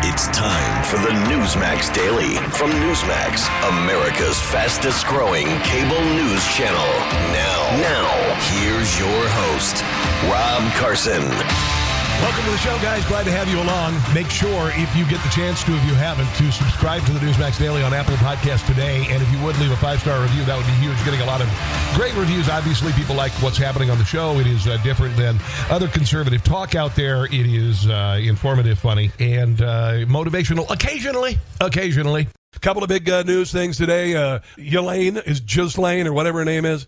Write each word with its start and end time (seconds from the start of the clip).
It's 0.00 0.26
time 0.28 0.84
for 0.84 0.96
the 0.96 1.12
Newsmax 1.28 1.92
Daily 1.94 2.36
from 2.50 2.70
Newsmax, 2.70 3.46
America's 3.68 4.40
fastest 4.40 5.06
growing 5.06 5.46
cable 5.60 6.00
news 6.14 6.44
channel. 6.48 6.88
Now, 7.32 7.76
now, 7.80 8.40
here's 8.50 8.98
your 8.98 9.28
host, 9.28 9.82
Rob 10.30 10.72
Carson. 10.72 11.81
Welcome 12.20 12.44
to 12.44 12.50
the 12.50 12.58
show, 12.58 12.76
guys. 12.82 13.04
Glad 13.06 13.24
to 13.24 13.32
have 13.32 13.48
you 13.48 13.60
along. 13.60 13.94
Make 14.14 14.28
sure, 14.30 14.70
if 14.74 14.94
you 14.96 15.04
get 15.06 15.22
the 15.22 15.28
chance 15.30 15.64
to, 15.64 15.74
if 15.74 15.84
you 15.84 15.94
haven't, 15.94 16.28
to 16.36 16.52
subscribe 16.52 17.04
to 17.06 17.12
the 17.12 17.18
Newsmax 17.18 17.58
Daily 17.58 17.82
on 17.82 17.94
Apple 17.94 18.14
Podcast 18.16 18.66
today. 18.66 19.06
And 19.08 19.22
if 19.22 19.30
you 19.32 19.42
would 19.42 19.58
leave 19.58 19.70
a 19.70 19.76
five 19.76 20.00
star 20.00 20.20
review, 20.22 20.44
that 20.44 20.56
would 20.56 20.66
be 20.66 20.72
huge. 20.72 20.96
Getting 21.04 21.20
a 21.20 21.26
lot 21.26 21.40
of 21.40 21.48
great 21.94 22.14
reviews. 22.14 22.48
Obviously, 22.48 22.92
people 22.92 23.14
like 23.14 23.32
what's 23.42 23.58
happening 23.58 23.90
on 23.90 23.98
the 23.98 24.04
show. 24.04 24.38
It 24.38 24.46
is 24.46 24.66
uh, 24.66 24.76
different 24.84 25.16
than 25.16 25.38
other 25.70 25.88
conservative 25.88 26.44
talk 26.44 26.74
out 26.74 26.94
there. 26.94 27.24
It 27.26 27.46
is 27.46 27.88
uh, 27.88 28.20
informative, 28.22 28.78
funny, 28.78 29.10
and 29.18 29.60
uh, 29.60 29.92
motivational 30.06 30.70
occasionally. 30.70 31.38
Occasionally. 31.60 32.28
A 32.54 32.58
couple 32.60 32.82
of 32.82 32.88
big 32.88 33.08
uh, 33.08 33.22
news 33.22 33.50
things 33.50 33.78
today. 33.78 34.14
Uh, 34.14 34.40
Elaine 34.58 35.16
is 35.16 35.40
just 35.40 35.78
Lane 35.78 36.06
or 36.06 36.12
whatever 36.12 36.40
her 36.40 36.44
name 36.44 36.66
is. 36.66 36.86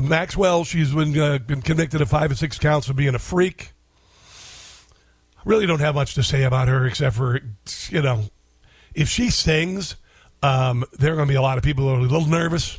Maxwell, 0.00 0.64
she's 0.64 0.94
been, 0.94 1.18
uh, 1.18 1.38
been 1.38 1.62
convicted 1.62 2.00
of 2.00 2.08
five 2.08 2.30
or 2.30 2.36
six 2.36 2.58
counts 2.58 2.88
of 2.88 2.96
being 2.96 3.14
a 3.14 3.18
freak 3.18 3.72
really 5.44 5.66
don't 5.66 5.80
have 5.80 5.94
much 5.94 6.14
to 6.14 6.22
say 6.22 6.44
about 6.44 6.68
her 6.68 6.86
except 6.86 7.16
for, 7.16 7.40
you 7.88 8.02
know, 8.02 8.24
if 8.94 9.08
she 9.08 9.30
sings, 9.30 9.96
um, 10.42 10.84
there 10.92 11.12
are 11.12 11.16
going 11.16 11.28
to 11.28 11.32
be 11.32 11.36
a 11.36 11.42
lot 11.42 11.58
of 11.58 11.64
people 11.64 11.84
who 11.84 11.94
are 11.94 11.98
a 11.98 12.02
little 12.02 12.26
nervous. 12.26 12.78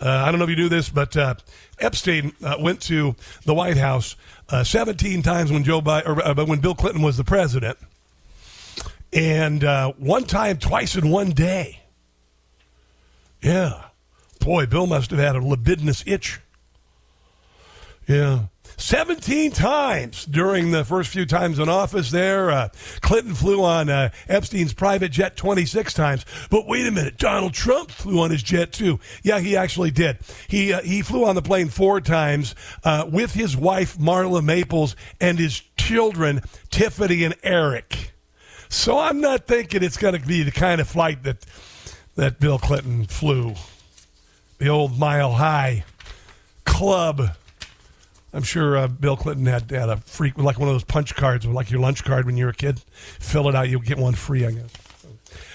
Uh, 0.00 0.08
I 0.08 0.30
don't 0.30 0.38
know 0.38 0.44
if 0.44 0.50
you 0.50 0.56
knew 0.56 0.68
this, 0.68 0.88
but 0.88 1.16
uh, 1.16 1.34
Epstein 1.78 2.32
uh, 2.42 2.56
went 2.58 2.80
to 2.82 3.14
the 3.44 3.54
White 3.54 3.76
House 3.76 4.16
uh, 4.48 4.64
17 4.64 5.22
times 5.22 5.52
when 5.52 5.62
Joe 5.62 5.80
Biden, 5.80 6.06
or, 6.08 6.40
uh, 6.40 6.44
when 6.44 6.60
Bill 6.60 6.74
Clinton 6.74 7.02
was 7.02 7.16
the 7.16 7.24
president, 7.24 7.78
and 9.12 9.62
uh, 9.62 9.92
one 9.98 10.24
time, 10.24 10.58
twice 10.58 10.96
in 10.96 11.10
one 11.10 11.30
day. 11.30 11.80
Yeah, 13.40 13.84
boy, 14.40 14.66
Bill 14.66 14.86
must 14.86 15.10
have 15.10 15.20
had 15.20 15.36
a 15.36 15.40
libidinous 15.40 16.02
itch. 16.06 16.40
Yeah. 18.08 18.46
17 18.82 19.52
times 19.52 20.26
during 20.26 20.72
the 20.72 20.84
first 20.84 21.10
few 21.10 21.24
times 21.24 21.60
in 21.60 21.68
office 21.68 22.10
there. 22.10 22.50
Uh, 22.50 22.68
Clinton 23.00 23.32
flew 23.32 23.62
on 23.62 23.88
uh, 23.88 24.10
Epstein's 24.28 24.74
private 24.74 25.12
jet 25.12 25.36
26 25.36 25.94
times. 25.94 26.26
But 26.50 26.66
wait 26.66 26.84
a 26.86 26.90
minute, 26.90 27.16
Donald 27.16 27.54
Trump 27.54 27.92
flew 27.92 28.18
on 28.18 28.32
his 28.32 28.42
jet 28.42 28.72
too. 28.72 28.98
Yeah, 29.22 29.38
he 29.38 29.56
actually 29.56 29.92
did. 29.92 30.18
He, 30.48 30.72
uh, 30.72 30.82
he 30.82 31.00
flew 31.00 31.24
on 31.24 31.36
the 31.36 31.42
plane 31.42 31.68
four 31.68 32.00
times 32.00 32.56
uh, 32.82 33.08
with 33.10 33.34
his 33.34 33.56
wife, 33.56 33.96
Marla 33.98 34.42
Maples, 34.42 34.96
and 35.20 35.38
his 35.38 35.60
children, 35.76 36.42
Tiffany 36.70 37.22
and 37.22 37.36
Eric. 37.44 38.12
So 38.68 38.98
I'm 38.98 39.20
not 39.20 39.46
thinking 39.46 39.84
it's 39.84 39.96
going 39.96 40.20
to 40.20 40.26
be 40.26 40.42
the 40.42 40.50
kind 40.50 40.80
of 40.80 40.88
flight 40.88 41.22
that, 41.22 41.46
that 42.16 42.40
Bill 42.40 42.58
Clinton 42.58 43.06
flew. 43.06 43.54
The 44.58 44.68
old 44.68 44.98
mile 44.98 45.34
high 45.34 45.84
club 46.64 47.36
I'm 48.32 48.42
sure 48.42 48.76
uh, 48.76 48.88
Bill 48.88 49.16
Clinton 49.16 49.46
had, 49.46 49.70
had 49.70 49.88
a 49.88 49.98
freak 49.98 50.38
like 50.38 50.58
one 50.58 50.68
of 50.68 50.74
those 50.74 50.84
punch 50.84 51.14
cards, 51.14 51.46
like 51.46 51.70
your 51.70 51.80
lunch 51.80 52.04
card 52.04 52.24
when 52.24 52.36
you 52.36 52.46
were 52.46 52.50
a 52.50 52.54
kid. 52.54 52.80
Fill 53.20 53.48
it 53.48 53.54
out, 53.54 53.68
you'll 53.68 53.80
get 53.80 53.98
one 53.98 54.14
free, 54.14 54.46
I 54.46 54.52
guess. 54.52 54.72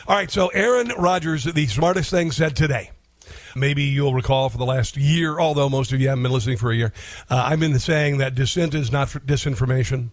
All 0.08 0.16
right, 0.16 0.30
so 0.30 0.48
Aaron 0.50 0.92
Rodgers, 0.98 1.44
the 1.44 1.68
smartest 1.68 2.12
thing 2.12 2.32
said 2.32 2.56
today. 2.56 2.92
Maybe 3.56 3.84
you'll 3.84 4.14
recall 4.14 4.50
for 4.50 4.58
the 4.58 4.66
last 4.66 4.96
year, 4.96 5.40
although 5.40 5.68
most 5.68 5.92
of 5.92 6.00
you 6.00 6.08
haven't 6.10 6.24
been 6.24 6.32
listening 6.32 6.58
for 6.58 6.72
a 6.72 6.76
year, 6.76 6.94
uh, 7.30 7.44
I've 7.50 7.60
been 7.60 7.78
saying 7.80 8.20
that 8.20 8.36
dissent 8.36 8.74
is 8.74 8.92
not 8.92 9.10
disinformation. 9.10 10.12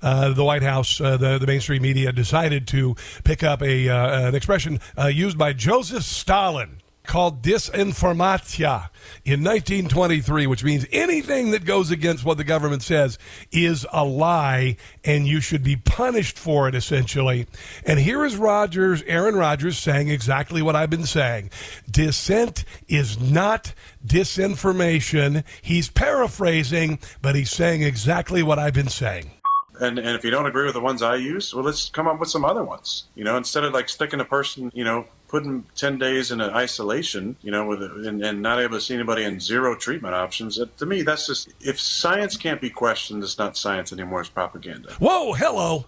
Uh, 0.00 0.32
the 0.32 0.44
White 0.44 0.62
House, 0.62 1.00
uh, 1.00 1.16
the, 1.16 1.38
the 1.38 1.46
mainstream 1.46 1.82
media 1.82 2.12
decided 2.12 2.66
to 2.68 2.94
pick 3.24 3.42
up 3.42 3.62
a 3.62 3.88
uh, 3.88 4.28
an 4.28 4.34
expression 4.34 4.80
uh, 4.96 5.06
used 5.08 5.36
by 5.36 5.52
Joseph 5.52 6.04
Stalin 6.04 6.80
called 7.06 7.42
disinformatia 7.42 8.88
in 9.24 9.44
1923, 9.44 10.46
which 10.46 10.64
means 10.64 10.86
anything 10.90 11.50
that 11.50 11.64
goes 11.64 11.90
against 11.90 12.24
what 12.24 12.38
the 12.38 12.44
government 12.44 12.82
says 12.82 13.18
is 13.52 13.86
a 13.92 14.04
lie 14.04 14.76
and 15.04 15.26
you 15.26 15.40
should 15.40 15.62
be 15.62 15.76
punished 15.76 16.38
for 16.38 16.68
it, 16.68 16.74
essentially. 16.74 17.46
And 17.86 18.00
here 18.00 18.24
is 18.24 18.36
Rodgers, 18.36 19.02
Aaron 19.06 19.36
Rodgers, 19.36 19.78
saying 19.78 20.08
exactly 20.08 20.62
what 20.62 20.76
I've 20.76 20.90
been 20.90 21.06
saying. 21.06 21.50
Dissent 21.90 22.64
is 22.88 23.20
not 23.20 23.74
disinformation. 24.04 25.44
He's 25.62 25.90
paraphrasing, 25.90 26.98
but 27.20 27.34
he's 27.34 27.50
saying 27.50 27.82
exactly 27.82 28.42
what 28.42 28.58
I've 28.58 28.74
been 28.74 28.88
saying. 28.88 29.33
And, 29.80 29.98
and 29.98 30.10
if 30.10 30.24
you 30.24 30.30
don't 30.30 30.46
agree 30.46 30.64
with 30.64 30.74
the 30.74 30.80
ones 30.80 31.02
I 31.02 31.16
use, 31.16 31.54
well, 31.54 31.64
let's 31.64 31.90
come 31.90 32.06
up 32.06 32.20
with 32.20 32.28
some 32.28 32.44
other 32.44 32.62
ones. 32.62 33.04
You 33.14 33.24
know, 33.24 33.36
instead 33.36 33.64
of 33.64 33.72
like 33.72 33.88
sticking 33.88 34.20
a 34.20 34.24
person, 34.24 34.70
you 34.74 34.84
know, 34.84 35.06
putting 35.28 35.64
10 35.74 35.98
days 35.98 36.30
in 36.30 36.40
isolation, 36.40 37.36
you 37.42 37.50
know, 37.50 37.66
with 37.66 37.82
and, 37.82 38.24
and, 38.24 38.40
not 38.40 38.60
able 38.60 38.76
to 38.76 38.80
see 38.80 38.94
anybody 38.94 39.24
and 39.24 39.42
zero 39.42 39.74
treatment 39.74 40.14
options, 40.14 40.60
to 40.76 40.86
me, 40.86 41.02
that's 41.02 41.26
just, 41.26 41.52
if 41.60 41.80
science 41.80 42.36
can't 42.36 42.60
be 42.60 42.70
questioned, 42.70 43.22
it's 43.22 43.38
not 43.38 43.56
science 43.56 43.92
anymore, 43.92 44.20
it's 44.20 44.30
propaganda. 44.30 44.92
Whoa, 45.00 45.32
hello. 45.32 45.86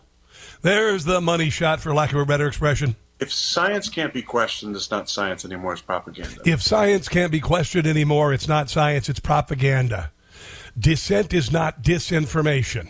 There's 0.62 1.04
the 1.04 1.20
money 1.20 1.50
shot, 1.50 1.80
for 1.80 1.94
lack 1.94 2.12
of 2.12 2.18
a 2.18 2.26
better 2.26 2.48
expression. 2.48 2.96
If 3.20 3.32
science 3.32 3.88
can't 3.88 4.12
be 4.12 4.22
questioned, 4.22 4.74
it's 4.74 4.90
not 4.90 5.08
science 5.08 5.44
anymore, 5.44 5.74
it's 5.74 5.82
propaganda. 5.82 6.40
If 6.44 6.60
science 6.60 7.08
can't 7.08 7.32
be 7.32 7.40
questioned 7.40 7.86
anymore, 7.86 8.32
it's 8.32 8.48
not 8.48 8.68
science, 8.68 9.08
it's 9.08 9.20
propaganda. 9.20 10.10
Dissent 10.78 11.32
is 11.32 11.50
not 11.50 11.82
disinformation. 11.82 12.88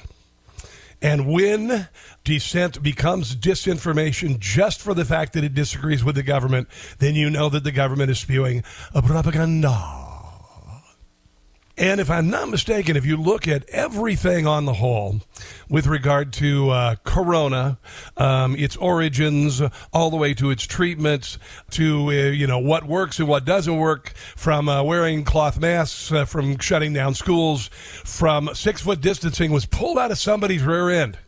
And 1.06 1.28
when 1.28 1.86
dissent 2.24 2.82
becomes 2.82 3.36
disinformation 3.36 4.40
just 4.40 4.80
for 4.80 4.92
the 4.92 5.04
fact 5.04 5.34
that 5.34 5.44
it 5.44 5.54
disagrees 5.54 6.02
with 6.02 6.16
the 6.16 6.24
government, 6.24 6.66
then 6.98 7.14
you 7.14 7.30
know 7.30 7.48
that 7.48 7.62
the 7.62 7.70
government 7.70 8.10
is 8.10 8.18
spewing 8.18 8.64
a 8.92 9.02
propaganda. 9.02 10.05
And 11.78 12.00
if 12.00 12.08
I'm 12.10 12.30
not 12.30 12.48
mistaken, 12.48 12.96
if 12.96 13.04
you 13.04 13.18
look 13.18 13.46
at 13.46 13.68
everything 13.68 14.46
on 14.46 14.64
the 14.64 14.74
whole 14.74 15.20
with 15.68 15.86
regard 15.86 16.32
to 16.34 16.70
uh, 16.70 16.94
corona, 17.04 17.78
um, 18.16 18.56
its 18.56 18.76
origins, 18.76 19.60
all 19.92 20.10
the 20.10 20.16
way 20.16 20.32
to 20.34 20.50
its 20.50 20.64
treatments, 20.64 21.38
to 21.72 22.08
uh, 22.08 22.12
you 22.12 22.46
know 22.46 22.58
what 22.58 22.84
works 22.84 23.18
and 23.18 23.28
what 23.28 23.44
doesn't 23.44 23.76
work, 23.76 24.14
from 24.36 24.70
uh, 24.70 24.82
wearing 24.82 25.22
cloth 25.22 25.60
masks, 25.60 26.10
uh, 26.10 26.24
from 26.24 26.58
shutting 26.58 26.94
down 26.94 27.12
schools, 27.12 27.68
from 28.04 28.48
six 28.54 28.80
foot 28.80 29.02
distancing 29.02 29.52
was 29.52 29.66
pulled 29.66 29.98
out 29.98 30.10
of 30.10 30.18
somebody's 30.18 30.62
rear 30.62 30.88
end. 30.88 31.18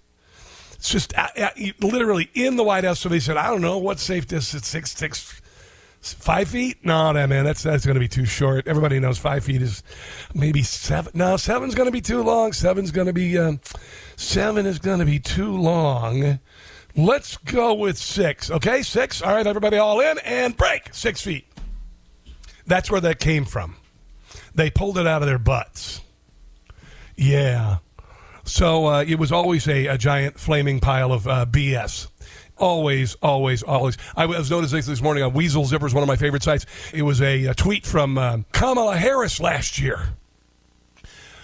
It's 0.73 0.89
just 0.89 1.13
uh, 1.19 1.29
uh, 1.37 1.51
literally 1.81 2.31
in 2.33 2.57
the 2.57 2.65
White 2.65 2.85
House. 2.85 3.01
Somebody 3.01 3.21
said, 3.21 3.37
"I 3.37 3.49
don't 3.49 3.61
know 3.61 3.77
what 3.77 3.99
safe 3.99 4.27
distance 4.27 4.67
six 4.67 4.93
six 4.93 5.43
Five 6.01 6.49
feet? 6.49 6.85
No, 6.85 7.11
no, 7.13 7.27
man, 7.27 7.45
that's 7.45 7.63
that's 7.63 7.85
going 7.85 7.95
to 7.95 8.01
be 8.01 8.09
too 8.09 8.25
short. 8.25 8.69
Everybody 8.69 9.01
knows 9.01 9.19
five 9.19 9.45
feet 9.45 9.61
is 9.61 9.83
maybe 10.35 10.63
seven. 10.63 11.13
No, 11.15 11.37
seven's 11.37 11.75
going 11.75 11.87
to 11.87 11.93
be 11.93 12.01
too 12.01 12.23
long. 12.23 12.53
Seven's 12.53 12.93
going 12.93 13.09
to 13.09 13.13
be 13.13 13.37
um, 13.37 13.61
seven 14.17 14.65
is 14.65 14.79
going 14.79 15.01
to 15.01 15.05
be 15.05 15.19
too 15.19 15.57
long. 15.57 16.39
Let's 16.97 17.37
go 17.37 17.75
with 17.75 17.99
six. 17.99 18.51
Okay, 18.51 18.83
six. 18.83 19.23
All 19.23 19.35
right, 19.35 19.47
everybody, 19.47 19.77
all 19.77 20.01
in 20.01 20.19
and 20.25 20.57
break 20.57 20.95
six 20.95 21.21
feet. 21.21 21.47
That's 22.67 22.91
where 22.91 23.01
that 23.01 23.19
came 23.19 23.45
from. 23.45 23.77
They 24.55 24.71
pulled 24.71 24.99
it 24.99 25.07
out 25.07 25.23
of 25.23 25.29
their 25.29 25.39
butts. 25.39 26.01
Yeah. 27.17 27.79
So 28.45 28.87
uh, 28.87 29.05
it 29.07 29.19
was 29.19 29.31
always 29.31 29.69
a, 29.69 29.87
a 29.87 29.99
giant 29.99 30.39
flaming 30.39 30.81
pile 30.81 31.13
of 31.13 31.29
uh, 31.29 31.47
BS. 31.47 32.09
Always, 32.59 33.15
always, 33.23 33.63
always. 33.63 33.97
I 34.17 34.27
was 34.27 34.51
noticing 34.51 34.83
this 34.83 35.01
morning 35.01 35.23
on 35.23 35.33
Weasel 35.33 35.65
Zippers, 35.65 35.95
one 35.95 36.03
of 36.03 36.09
my 36.09 36.17
favorite 36.17 36.43
sites. 36.43 36.67
It 36.93 37.03
was 37.03 37.23
a, 37.23 37.47
a 37.47 37.55
tweet 37.55 37.87
from 37.87 38.19
uh, 38.19 38.39
Kamala 38.53 38.97
Harris 38.97 39.41
last 39.41 39.79
year 39.79 40.15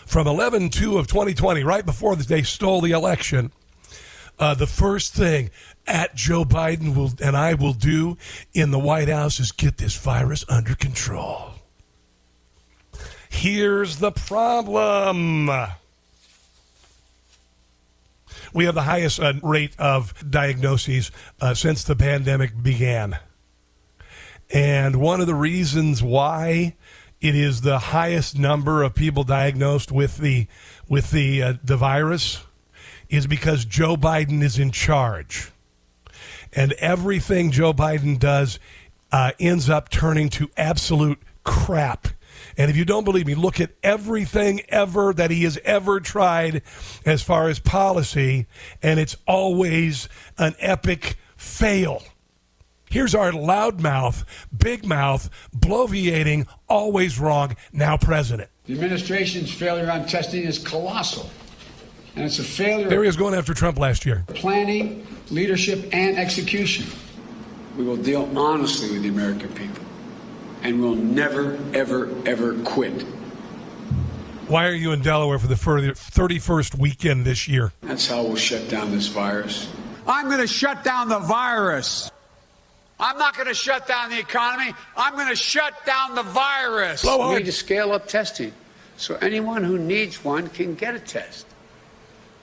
from 0.06 0.26
11 0.26 0.70
2 0.70 0.98
of 0.98 1.06
2020, 1.06 1.62
right 1.64 1.84
before 1.84 2.16
they 2.16 2.42
stole 2.42 2.80
the 2.80 2.92
election. 2.92 3.52
Uh, 4.38 4.54
the 4.54 4.66
first 4.66 5.14
thing 5.14 5.50
at 5.86 6.14
Joe 6.14 6.44
Biden 6.44 6.96
will 6.96 7.12
and 7.22 7.36
I 7.36 7.54
will 7.54 7.72
do 7.72 8.16
in 8.52 8.70
the 8.70 8.78
White 8.78 9.08
House 9.08 9.38
is 9.38 9.52
get 9.52 9.78
this 9.78 9.96
virus 9.96 10.44
under 10.48 10.74
control. 10.74 11.52
Here's 13.28 13.98
the 13.98 14.12
problem 14.12 15.50
We 18.54 18.66
have 18.66 18.76
the 18.76 18.82
highest 18.82 19.20
uh, 19.20 19.34
rate 19.42 19.74
of 19.78 20.14
diagnoses 20.30 21.10
uh, 21.40 21.54
since 21.54 21.82
the 21.82 21.96
pandemic 21.96 22.62
began. 22.62 23.18
And 24.48 24.96
one 24.96 25.20
of 25.20 25.26
the 25.26 25.34
reasons 25.34 26.02
why 26.02 26.76
it 27.20 27.34
is 27.34 27.62
the 27.62 27.78
highest 27.78 28.38
number 28.38 28.84
of 28.84 28.94
people 28.94 29.24
diagnosed 29.24 29.90
with 29.90 30.18
the 30.18 30.46
with 30.88 31.10
the 31.10 31.42
uh, 31.42 31.54
the 31.64 31.76
virus 31.76 32.44
is 33.08 33.26
because 33.26 33.64
Joe 33.64 33.96
Biden 33.96 34.42
is 34.42 34.58
in 34.58 34.70
charge, 34.70 35.50
and 36.52 36.72
everything 36.74 37.50
Joe 37.50 37.72
Biden 37.72 38.18
does 38.18 38.60
uh, 39.10 39.32
ends 39.40 39.68
up 39.68 39.88
turning 39.88 40.28
to 40.30 40.50
absolute 40.56 41.18
crap. 41.42 42.08
And 42.56 42.70
if 42.70 42.76
you 42.76 42.84
don't 42.84 43.04
believe 43.04 43.26
me, 43.26 43.34
look 43.34 43.60
at 43.60 43.70
everything 43.82 44.62
ever 44.68 45.12
that 45.12 45.30
he 45.30 45.44
has 45.44 45.58
ever 45.64 46.00
tried 46.00 46.62
as 47.04 47.22
far 47.22 47.48
as 47.48 47.58
policy, 47.58 48.46
and 48.82 49.00
it's 49.00 49.16
always 49.26 50.08
an 50.38 50.54
epic 50.58 51.16
fail. 51.36 52.02
Here's 52.90 53.14
our 53.14 53.32
loudmouth, 53.32 54.24
big 54.56 54.86
mouth, 54.86 55.28
bloviating, 55.56 56.46
always 56.68 57.18
wrong, 57.18 57.56
now 57.72 57.96
president. 57.96 58.50
The 58.66 58.74
administration's 58.74 59.52
failure 59.52 59.90
on 59.90 60.06
testing 60.06 60.44
is 60.44 60.58
colossal. 60.58 61.28
And 62.16 62.24
it's 62.24 62.38
a 62.38 62.44
failure. 62.44 62.88
There 62.88 63.02
he 63.02 63.08
is 63.08 63.16
going 63.16 63.34
after 63.34 63.52
Trump 63.52 63.78
last 63.78 64.06
year. 64.06 64.24
Planning, 64.28 65.04
leadership, 65.30 65.88
and 65.92 66.16
execution. 66.16 66.86
We 67.76 67.82
will 67.82 67.96
deal 67.96 68.30
honestly 68.38 68.92
with 68.92 69.02
the 69.02 69.08
American 69.08 69.48
people. 69.54 69.83
And 70.64 70.80
we'll 70.80 70.96
never, 70.96 71.58
ever, 71.72 72.10
ever 72.26 72.60
quit. 72.64 73.02
Why 74.48 74.66
are 74.66 74.72
you 74.72 74.92
in 74.92 75.00
Delaware 75.00 75.38
for 75.38 75.46
the 75.46 75.54
31st 75.54 76.78
weekend 76.78 77.24
this 77.24 77.46
year? 77.46 77.72
That's 77.82 78.08
how 78.08 78.24
we'll 78.24 78.36
shut 78.36 78.68
down 78.68 78.90
this 78.90 79.06
virus. 79.06 79.70
I'm 80.06 80.26
going 80.26 80.40
to 80.40 80.46
shut 80.46 80.82
down 80.82 81.08
the 81.08 81.18
virus. 81.18 82.10
I'm 82.98 83.18
not 83.18 83.34
going 83.36 83.48
to 83.48 83.54
shut 83.54 83.86
down 83.86 84.10
the 84.10 84.18
economy. 84.18 84.74
I'm 84.96 85.14
going 85.14 85.28
to 85.28 85.36
shut 85.36 85.74
down 85.86 86.14
the 86.14 86.22
virus. 86.22 87.02
Blow 87.02 87.30
we 87.30 87.36
need 87.36 87.46
to 87.46 87.52
scale 87.52 87.92
up 87.92 88.06
testing 88.06 88.52
so 88.96 89.16
anyone 89.16 89.64
who 89.64 89.78
needs 89.78 90.24
one 90.24 90.48
can 90.48 90.74
get 90.74 90.94
a 90.94 91.00
test. 91.00 91.46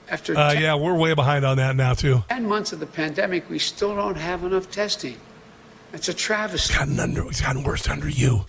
After 0.08 0.36
uh, 0.36 0.52
yeah, 0.52 0.74
we're 0.74 0.94
way 0.94 1.14
behind 1.14 1.44
on 1.44 1.56
that 1.56 1.76
now 1.76 1.94
too. 1.94 2.22
Ten 2.28 2.46
months 2.46 2.72
of 2.72 2.80
the 2.80 2.86
pandemic, 2.86 3.48
we 3.48 3.58
still 3.58 3.94
don't 3.94 4.16
have 4.16 4.44
enough 4.44 4.70
testing. 4.70 5.16
It's 5.92 6.08
a 6.08 6.14
travesty. 6.14 6.72
It's 6.72 6.78
gotten, 6.78 6.98
under, 6.98 7.28
it's 7.28 7.40
gotten 7.40 7.62
worse 7.62 7.88
under 7.88 8.08
you. 8.08 8.46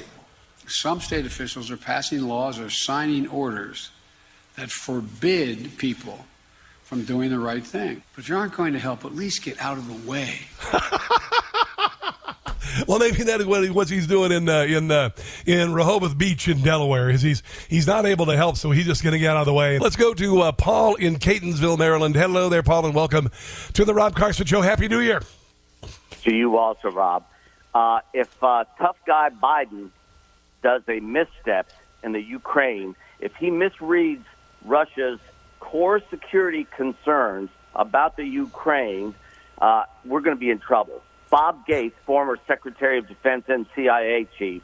Some 0.66 1.02
state 1.02 1.26
officials 1.26 1.70
are 1.72 1.78
passing 1.78 2.22
laws 2.22 2.58
or 2.58 2.70
signing 2.70 3.28
orders 3.28 3.90
that 4.56 4.72
forbid 4.72 5.78
people 5.78 6.26
from 6.84 7.04
doing 7.04 7.30
the 7.30 7.40
right 7.40 7.66
thing. 7.66 8.02
But 8.16 8.24
if 8.24 8.30
you 8.30 8.38
aren't 8.38 8.54
going 8.54 8.74
to 8.74 8.80
help, 8.80 9.04
at 9.04 9.14
least 9.14 9.44
get 9.44 9.62
out 9.62 9.78
of 9.78 9.88
the 9.88 10.10
way. 10.10 10.40
well, 12.88 13.00
maybe 13.00 13.24
that 13.24 13.42
is 13.42 13.46
what, 13.46 13.70
what 13.72 13.90
he's 13.90 14.08
doing 14.08 14.32
in 14.32 14.48
uh, 14.48 14.62
in 14.62 14.90
uh, 14.90 15.10
in 15.46 15.74
Rehoboth 15.74 16.18
Beach 16.18 16.48
in 16.48 16.62
Delaware. 16.62 17.10
Is 17.10 17.22
he's 17.22 17.44
he's 17.68 17.88
not 17.88 18.06
able 18.06 18.28
to 18.28 18.38
help, 18.38 18.56
so 18.56 18.72
he's 18.72 18.86
just 18.86 19.04
going 19.04 19.14
to 19.14 19.20
get 19.20 19.32
out 19.32 19.42
of 19.42 19.46
the 19.48 19.54
way. 19.54 19.80
Let's 19.80 19.98
go 19.98 20.14
to 20.14 20.42
uh, 20.42 20.52
Paul 20.54 20.96
in 20.96 21.18
Catonsville, 21.18 21.78
Maryland. 21.78 22.16
Hello 22.16 22.48
there, 22.48 22.64
Paul, 22.64 22.86
and 22.86 22.96
welcome 22.96 23.30
to 23.74 23.84
the 23.84 23.94
Rob 23.94 24.16
Carson 24.16 24.46
Show. 24.46 24.62
Happy 24.62 24.88
New 24.88 25.02
Year 25.02 25.22
to 26.24 26.34
you 26.34 26.58
also, 26.58 26.90
Rob. 26.90 27.26
Uh, 27.74 28.00
if 28.14 28.32
uh, 28.44 28.66
tough 28.78 28.98
guy 29.06 29.30
Biden 29.30 29.90
does 30.62 30.84
a 30.88 31.00
misstep 31.00 31.72
in 32.04 32.12
the 32.12 32.22
Ukraine, 32.22 32.96
if 33.20 33.36
he 33.36 33.50
misreads 33.50 34.24
Russia's 34.66 35.20
core 35.60 36.02
security 36.10 36.68
concerns 36.76 37.50
about 37.76 38.16
the 38.18 38.26
Ukraine, 38.26 39.16
uh, 39.60 39.84
we're 40.06 40.22
going 40.22 40.36
to 40.36 40.40
be 40.40 40.50
in 40.50 40.60
trouble. 40.60 41.02
Bob 41.30 41.66
Gates, 41.66 41.96
former 42.06 42.38
Secretary 42.48 43.00
of 43.00 43.08
Defense 43.08 43.46
and 43.48 43.66
CIA 43.76 44.28
chief, 44.38 44.62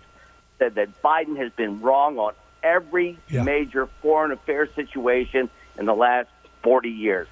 said 0.59 0.75
that 0.75 1.01
Biden 1.01 1.37
has 1.37 1.51
been 1.53 1.81
wrong 1.81 2.19
on 2.19 2.33
every 2.61 3.17
yeah. 3.27 3.43
major 3.43 3.87
foreign 4.01 4.31
affairs 4.31 4.69
situation 4.75 5.49
in 5.77 5.85
the 5.85 5.95
last 5.95 6.29
40 6.61 6.89
years. 6.89 7.27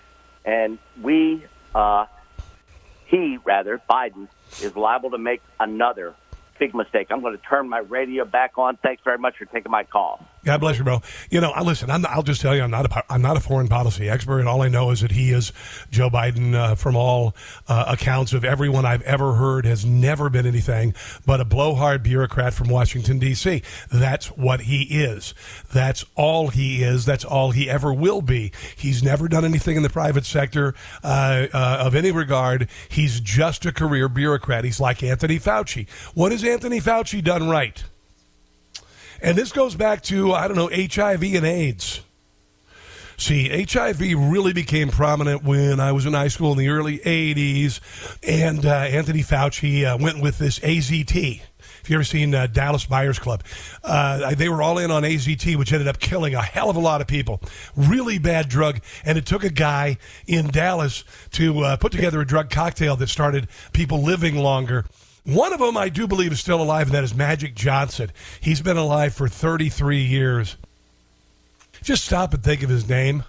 And 0.46 0.80
we, 1.02 1.44
uh, 1.76 2.06
he 3.06 3.38
rather, 3.44 3.82
Biden, 3.90 4.28
is 4.62 4.76
liable 4.76 5.12
to 5.12 5.18
make 5.18 5.42
another 5.60 6.16
big 6.60 6.74
mistake. 6.74 7.08
I'm 7.10 7.22
going 7.22 7.38
to 7.38 7.44
turn 7.44 7.70
my 7.70 7.80
radio 7.80 8.26
back 8.26 8.58
on. 8.58 8.78
Thanks 8.78 9.04
very 9.04 9.18
much 9.18 9.38
for 9.38 9.46
taking 9.46 9.72
my 9.72 9.84
call. 9.84 10.26
God 10.48 10.62
bless 10.62 10.78
you, 10.78 10.86
bro. 10.86 11.02
You 11.30 11.42
know, 11.42 11.52
listen. 11.62 11.92
i 11.92 12.16
will 12.16 12.24
just 12.24 12.40
tell 12.40 12.56
you, 12.56 12.62
I'm 12.62 12.72
not 12.72 12.86
a 12.86 13.04
I'm 13.12 13.22
not 13.22 13.36
a 13.36 13.42
foreign 13.42 13.68
policy 13.68 14.08
expert, 14.08 14.40
and 14.40 14.48
all 14.48 14.62
I 14.62 14.70
know 14.70 14.92
is 14.92 15.02
that 15.02 15.12
he 15.12 15.32
is 15.32 15.52
Joe 15.92 16.10
Biden. 16.10 16.56
Uh, 16.56 16.74
from 16.76 16.96
all 16.96 17.36
uh, 17.68 17.84
accounts 17.90 18.32
of 18.32 18.46
everyone 18.46 18.86
I've 18.86 19.02
ever 19.02 19.34
heard, 19.34 19.66
has 19.66 19.84
never 19.84 20.30
been 20.30 20.46
anything 20.46 20.94
but 21.26 21.42
a 21.42 21.46
blowhard 21.46 22.02
bureaucrat 22.02 22.54
from 22.54 22.70
Washington 22.70 23.20
D.C. 23.20 23.62
That's 23.92 24.28
what 24.28 24.62
he 24.62 24.84
is. 24.84 25.34
That's 25.74 26.06
all 26.16 26.48
he 26.48 26.82
is. 26.82 27.04
That's 27.04 27.26
all 27.26 27.52
he 27.52 27.70
ever 27.70 27.94
will 27.94 28.22
be. 28.22 28.54
He's 28.78 29.04
never 29.04 29.28
done 29.28 29.44
anything 29.44 29.76
in 29.76 29.84
the 29.84 29.90
private 29.90 30.24
sector 30.24 30.76
uh, 31.04 31.48
uh 31.54 31.78
of 31.82 31.94
any 31.94 32.12
regard. 32.12 32.70
He's 32.88 33.20
just 33.20 33.66
a 33.66 33.74
career 33.74 34.08
bureaucrat. 34.08 34.64
He's 34.64 34.80
like 34.80 35.04
Anthony 35.04 35.40
Fauci. 35.40 35.90
What 36.14 36.32
has 36.32 36.46
Anthony 36.46 36.80
Fauci 36.80 37.22
done 37.22 37.50
right? 37.50 37.84
And 39.22 39.38
this 39.38 39.52
goes 39.52 39.76
back 39.76 40.04
to, 40.04 40.34
I 40.34 40.48
don't 40.48 40.58
know, 40.58 40.70
HIV 40.70 41.24
and 41.24 41.46
AIDS. 41.46 42.02
See, 43.20 43.50
HIV 43.50 44.00
really 44.00 44.54
became 44.54 44.90
prominent 44.90 45.44
when 45.44 45.80
I 45.80 45.92
was 45.92 46.06
in 46.06 46.14
high 46.14 46.28
school 46.28 46.52
in 46.52 46.60
the 46.60 46.70
early 46.70 47.00
80s, 47.00 47.80
and 48.22 48.64
uh, 48.64 48.70
Anthony 48.70 49.24
Fauci 49.24 49.84
uh, 49.84 49.98
went 49.98 50.22
with 50.22 50.38
this 50.38 50.60
AZT. 50.60 51.42
If 51.82 51.90
you 51.90 51.96
ever 51.96 52.04
seen 52.04 52.36
uh, 52.36 52.46
Dallas 52.46 52.86
Buyers 52.86 53.18
Club, 53.18 53.44
uh, 53.84 54.36
they 54.36 54.50
were 54.50 54.62
all 54.62 54.78
in 54.78 54.92
on 54.92 55.02
AZT, 55.02 55.56
which 55.56 55.74
ended 55.74 55.88
up 55.88 56.00
killing 56.00 56.36
a 56.36 56.44
hell 56.44 56.70
of 56.70 56.76
a 56.76 56.80
lot 56.80 57.02
of 57.02 57.08
people. 57.08 57.42
Really 57.76 58.20
bad 58.20 58.50
drug, 58.50 58.82
and 59.04 59.18
it 59.18 59.26
took 59.26 59.44
a 59.44 59.50
guy 59.50 59.98
in 60.28 60.50
Dallas 60.50 61.04
to 61.32 61.62
uh, 61.62 61.78
put 61.78 61.92
together 61.92 62.22
a 62.22 62.26
drug 62.26 62.52
cocktail 62.52 62.96
that 62.98 63.08
started 63.08 63.48
people 63.74 64.04
living 64.04 64.36
longer. 64.36 64.86
One 65.28 65.52
of 65.52 65.60
them 65.60 65.76
I 65.76 65.90
do 65.90 66.08
believe 66.08 66.32
is 66.32 66.40
still 66.40 66.62
alive, 66.62 66.88
and 66.88 66.96
that 66.96 67.04
is 67.04 67.14
Magic 67.14 67.54
Johnson. 67.54 68.14
He's 68.40 68.62
been 68.62 68.78
alive 68.78 69.14
for 69.14 69.28
33 69.28 70.02
years. 70.02 70.56
Just 71.84 72.06
stop 72.06 72.34
and 72.34 72.42
think 72.42 72.64
of 72.64 72.70
his 72.70 72.88
name 72.88 73.26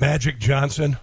Magic 0.00 0.38
Johnson. 0.38 0.96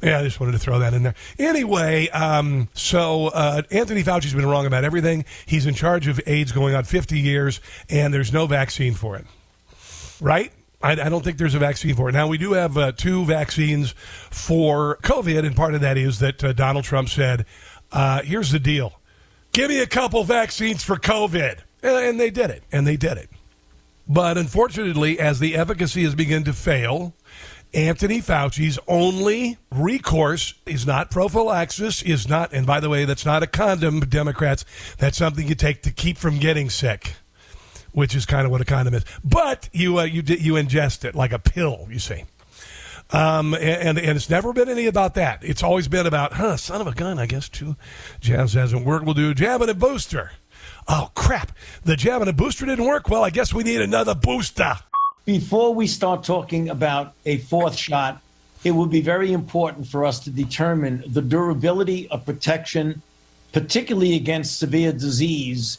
Yeah, 0.00 0.20
I 0.20 0.22
just 0.22 0.38
wanted 0.38 0.52
to 0.52 0.60
throw 0.60 0.78
that 0.78 0.94
in 0.94 1.02
there. 1.02 1.16
Anyway, 1.36 2.10
um, 2.10 2.68
so 2.72 3.26
uh, 3.28 3.62
Anthony 3.72 4.04
Fauci's 4.04 4.34
been 4.34 4.46
wrong 4.46 4.66
about 4.66 4.84
everything. 4.84 5.24
He's 5.46 5.66
in 5.66 5.74
charge 5.74 6.06
of 6.06 6.20
AIDS 6.26 6.52
going 6.52 6.76
on 6.76 6.84
50 6.84 7.18
years, 7.18 7.60
and 7.88 8.14
there's 8.14 8.32
no 8.32 8.46
vaccine 8.46 8.94
for 8.94 9.16
it. 9.16 9.26
Right? 10.20 10.52
I, 10.80 10.92
I, 10.92 11.08
don't 11.08 11.22
think 11.22 11.38
there's 11.38 11.54
a 11.54 11.58
vaccine 11.58 11.96
for 11.96 12.08
it. 12.08 12.12
Now, 12.12 12.28
we 12.28 12.38
do 12.38 12.52
have 12.52 12.78
uh, 12.78 12.92
two 12.92 13.24
vaccines 13.24 13.94
for 14.30 14.96
COVID, 15.02 15.44
and 15.44 15.56
part 15.56 15.74
of 15.74 15.80
that 15.80 15.98
is 15.98 16.20
that 16.20 16.42
uh, 16.44 16.52
Donald 16.52 16.84
Trump 16.84 17.08
said, 17.08 17.44
uh, 17.92 18.22
here's 18.22 18.50
the 18.50 18.58
deal 18.58 18.94
give 19.52 19.68
me 19.68 19.80
a 19.80 19.86
couple 19.86 20.22
vaccines 20.24 20.82
for 20.84 20.96
COVID. 20.96 21.60
And 21.82 22.20
they 22.20 22.30
did 22.30 22.50
it. 22.50 22.62
And 22.70 22.86
they 22.86 22.96
did 22.96 23.16
it. 23.16 23.30
But 24.06 24.36
unfortunately, 24.36 25.18
as 25.18 25.38
the 25.38 25.56
efficacy 25.56 26.02
has 26.02 26.14
begun 26.14 26.44
to 26.44 26.52
fail, 26.52 27.14
Anthony 27.72 28.20
Fauci's 28.20 28.78
only 28.88 29.58
recourse 29.70 30.54
is 30.66 30.84
not 30.84 31.10
prophylaxis, 31.10 32.02
is 32.02 32.28
not, 32.28 32.52
and 32.52 32.66
by 32.66 32.80
the 32.80 32.88
way, 32.88 33.04
that's 33.04 33.24
not 33.24 33.42
a 33.42 33.46
condom, 33.46 34.00
Democrats. 34.00 34.64
That's 34.98 35.16
something 35.16 35.46
you 35.46 35.54
take 35.54 35.82
to 35.82 35.92
keep 35.92 36.18
from 36.18 36.38
getting 36.38 36.68
sick, 36.70 37.14
which 37.92 38.16
is 38.16 38.26
kind 38.26 38.44
of 38.44 38.50
what 38.50 38.60
a 38.60 38.64
condom 38.64 38.94
is. 38.94 39.04
But 39.22 39.68
you 39.72 40.00
uh, 40.00 40.04
you 40.04 40.22
you 40.26 40.54
ingest 40.54 41.04
it 41.04 41.14
like 41.14 41.32
a 41.32 41.38
pill, 41.38 41.86
you 41.88 42.00
see. 42.00 42.24
Um, 43.12 43.54
and, 43.54 43.98
and 43.98 44.16
it's 44.16 44.30
never 44.30 44.52
been 44.52 44.68
any 44.68 44.86
about 44.86 45.14
that. 45.14 45.42
It's 45.42 45.62
always 45.62 45.88
been 45.88 46.06
about, 46.06 46.34
huh, 46.34 46.56
son 46.56 46.80
of 46.80 46.86
a 46.86 46.92
gun, 46.92 47.18
I 47.18 47.26
guess 47.26 47.48
two 47.48 47.76
jabs 48.20 48.54
hasn't 48.54 48.84
worked. 48.84 49.04
We'll 49.04 49.14
do 49.14 49.34
jab 49.34 49.62
and 49.62 49.70
a 49.70 49.74
booster. 49.74 50.32
Oh, 50.88 51.10
crap. 51.14 51.52
The 51.84 51.96
jab 51.96 52.22
and 52.22 52.30
a 52.30 52.32
booster 52.32 52.66
didn't 52.66 52.84
work. 52.84 53.08
Well, 53.08 53.24
I 53.24 53.30
guess 53.30 53.52
we 53.52 53.64
need 53.64 53.80
another 53.80 54.14
booster. 54.14 54.74
Before 55.24 55.74
we 55.74 55.86
start 55.86 56.24
talking 56.24 56.70
about 56.70 57.14
a 57.26 57.38
fourth 57.38 57.76
shot, 57.76 58.20
it 58.64 58.72
would 58.72 58.90
be 58.90 59.00
very 59.00 59.32
important 59.32 59.86
for 59.86 60.04
us 60.04 60.20
to 60.20 60.30
determine 60.30 61.02
the 61.06 61.22
durability 61.22 62.08
of 62.10 62.24
protection, 62.24 63.02
particularly 63.52 64.16
against 64.16 64.58
severe 64.58 64.92
disease 64.92 65.78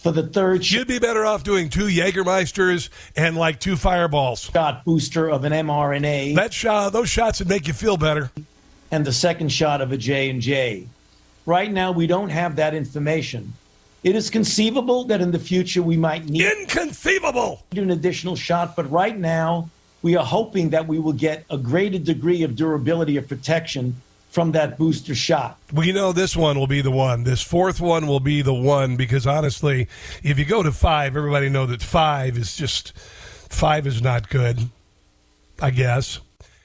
for 0.00 0.12
the 0.12 0.22
third 0.22 0.64
shot. 0.64 0.78
You'd 0.78 0.88
be 0.88 0.98
better 0.98 1.26
off 1.26 1.42
doing 1.42 1.68
two 1.68 1.86
Jägermeisters 1.86 2.88
and 3.16 3.36
like 3.36 3.60
two 3.60 3.76
fireballs. 3.76 4.40
Shot 4.40 4.84
booster 4.84 5.28
of 5.28 5.44
an 5.44 5.52
mRNA. 5.52 6.34
That 6.36 6.54
shot, 6.54 6.92
those 6.92 7.08
shots 7.08 7.38
would 7.40 7.48
make 7.48 7.66
you 7.66 7.74
feel 7.74 7.96
better. 7.96 8.30
And 8.90 9.04
the 9.04 9.12
second 9.12 9.50
shot 9.50 9.80
of 9.80 9.92
a 9.92 9.96
J 9.96 10.30
and 10.30 10.40
J. 10.40 10.86
Right 11.46 11.70
now, 11.70 11.92
we 11.92 12.06
don't 12.06 12.30
have 12.30 12.56
that 12.56 12.74
information. 12.74 13.52
It 14.02 14.16
is 14.16 14.30
conceivable 14.30 15.04
that 15.04 15.20
in 15.20 15.30
the 15.30 15.38
future 15.38 15.82
we 15.82 15.96
might 15.96 16.26
need 16.26 16.46
inconceivable 16.46 17.62
an 17.72 17.90
additional 17.90 18.34
shot, 18.34 18.74
but 18.74 18.90
right 18.90 19.16
now 19.16 19.68
we 20.00 20.16
are 20.16 20.24
hoping 20.24 20.70
that 20.70 20.86
we 20.86 20.98
will 20.98 21.12
get 21.12 21.44
a 21.50 21.58
greater 21.58 21.98
degree 21.98 22.42
of 22.42 22.56
durability 22.56 23.18
of 23.18 23.28
protection 23.28 23.94
from 24.30 24.52
that 24.52 24.78
booster 24.78 25.14
shot. 25.14 25.58
We 25.72 25.92
know 25.92 26.12
this 26.12 26.36
one 26.36 26.58
will 26.58 26.68
be 26.68 26.80
the 26.80 26.90
one. 26.90 27.24
This 27.24 27.42
fourth 27.42 27.80
one 27.80 28.06
will 28.06 28.20
be 28.20 28.42
the 28.42 28.54
one 28.54 28.96
because 28.96 29.26
honestly, 29.26 29.88
if 30.22 30.38
you 30.38 30.44
go 30.44 30.62
to 30.62 30.72
five, 30.72 31.16
everybody 31.16 31.48
know 31.48 31.66
that 31.66 31.82
five 31.82 32.38
is 32.38 32.56
just 32.56 32.96
five 32.96 33.86
is 33.86 34.00
not 34.00 34.28
good. 34.30 34.70
I 35.60 35.70
guess. 35.70 36.20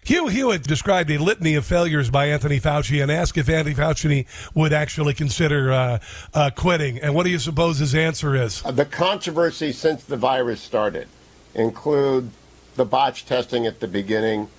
Hugh 0.06 0.28
Hewitt 0.28 0.64
described 0.64 1.10
a 1.10 1.18
litany 1.18 1.56
of 1.56 1.66
failures 1.66 2.12
by 2.12 2.28
Anthony 2.28 2.60
Fauci 2.60 3.02
and 3.02 3.12
asked 3.12 3.40
if 3.40 3.50
Anthony 3.50 3.74
Fauci 3.74 4.28
would 4.54 4.72
actually 4.72 5.16
consider 5.16 5.72
uh, 5.72 6.00
uh, 6.32 6.52
quitting. 6.56 7.00
And 7.00 7.16
what 7.16 7.24
do 7.24 7.32
you 7.32 7.40
suppose 7.40 7.80
his 7.80 7.96
answer 7.96 8.36
is? 8.36 8.62
The 8.62 8.86
controversy 8.86 9.72
since 9.72 10.04
the 10.04 10.16
virus 10.16 10.62
started 10.62 11.08
include 11.56 12.30
the 12.76 12.86
botch 12.86 13.26
testing 13.26 13.66
at 13.66 13.80
the 13.80 13.88
beginning, 13.88 14.50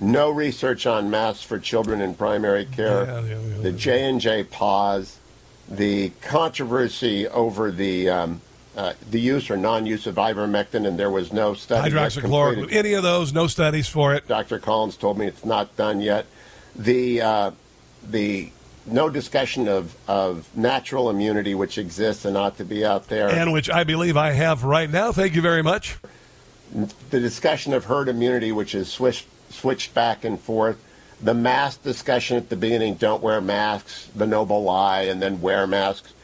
no 0.00 0.30
research 0.30 0.86
on 0.86 1.10
masks 1.10 1.42
for 1.42 1.58
children 1.58 2.00
in 2.00 2.14
primary 2.14 2.64
care, 2.64 3.04
yeah, 3.04 3.20
yeah, 3.20 3.40
yeah, 3.40 3.62
the 3.62 3.72
J 3.72 4.08
and 4.08 4.20
J 4.20 4.44
pause, 4.44 5.18
the 5.68 6.10
controversy 6.22 7.28
over 7.28 7.70
the 7.70 8.08
um, 8.08 8.40
uh, 8.76 8.94
the 9.10 9.20
use 9.20 9.50
or 9.50 9.56
non-use 9.56 10.06
of 10.06 10.14
ivermectin, 10.14 10.86
and 10.86 10.98
there 10.98 11.10
was 11.10 11.32
no 11.32 11.54
study. 11.54 11.90
Hydroxychloroquine, 11.90 12.72
any 12.72 12.94
of 12.94 13.02
those, 13.02 13.32
no 13.32 13.46
studies 13.46 13.88
for 13.88 14.14
it. 14.14 14.26
Dr. 14.26 14.58
Collins 14.58 14.96
told 14.96 15.18
me 15.18 15.26
it's 15.26 15.44
not 15.44 15.76
done 15.76 16.00
yet. 16.00 16.26
The 16.76 17.20
uh, 17.20 17.50
the 18.08 18.50
no 18.86 19.10
discussion 19.10 19.68
of, 19.68 19.94
of 20.08 20.48
natural 20.56 21.10
immunity, 21.10 21.54
which 21.54 21.78
exists 21.78 22.24
and 22.24 22.36
ought 22.36 22.56
to 22.56 22.64
be 22.64 22.84
out 22.84 23.08
there, 23.08 23.28
and 23.28 23.52
which 23.52 23.68
I 23.68 23.84
believe 23.84 24.16
I 24.16 24.30
have 24.30 24.64
right 24.64 24.90
now. 24.90 25.12
Thank 25.12 25.34
you 25.34 25.42
very 25.42 25.62
much. 25.62 25.98
The 27.10 27.18
discussion 27.18 27.72
of 27.72 27.86
herd 27.86 28.08
immunity, 28.08 28.52
which 28.52 28.74
is 28.74 28.88
switched 28.88 29.26
switched 29.50 29.94
back 29.94 30.24
and 30.24 30.40
forth. 30.40 30.82
The 31.22 31.34
mask 31.34 31.82
discussion 31.82 32.38
at 32.38 32.48
the 32.48 32.56
beginning, 32.56 32.94
don't 32.94 33.22
wear 33.22 33.40
masks, 33.40 34.08
the 34.14 34.26
noble 34.26 34.62
lie, 34.62 35.02
and 35.02 35.20
then 35.20 35.40
wear 35.40 35.66
masks. 35.66 36.14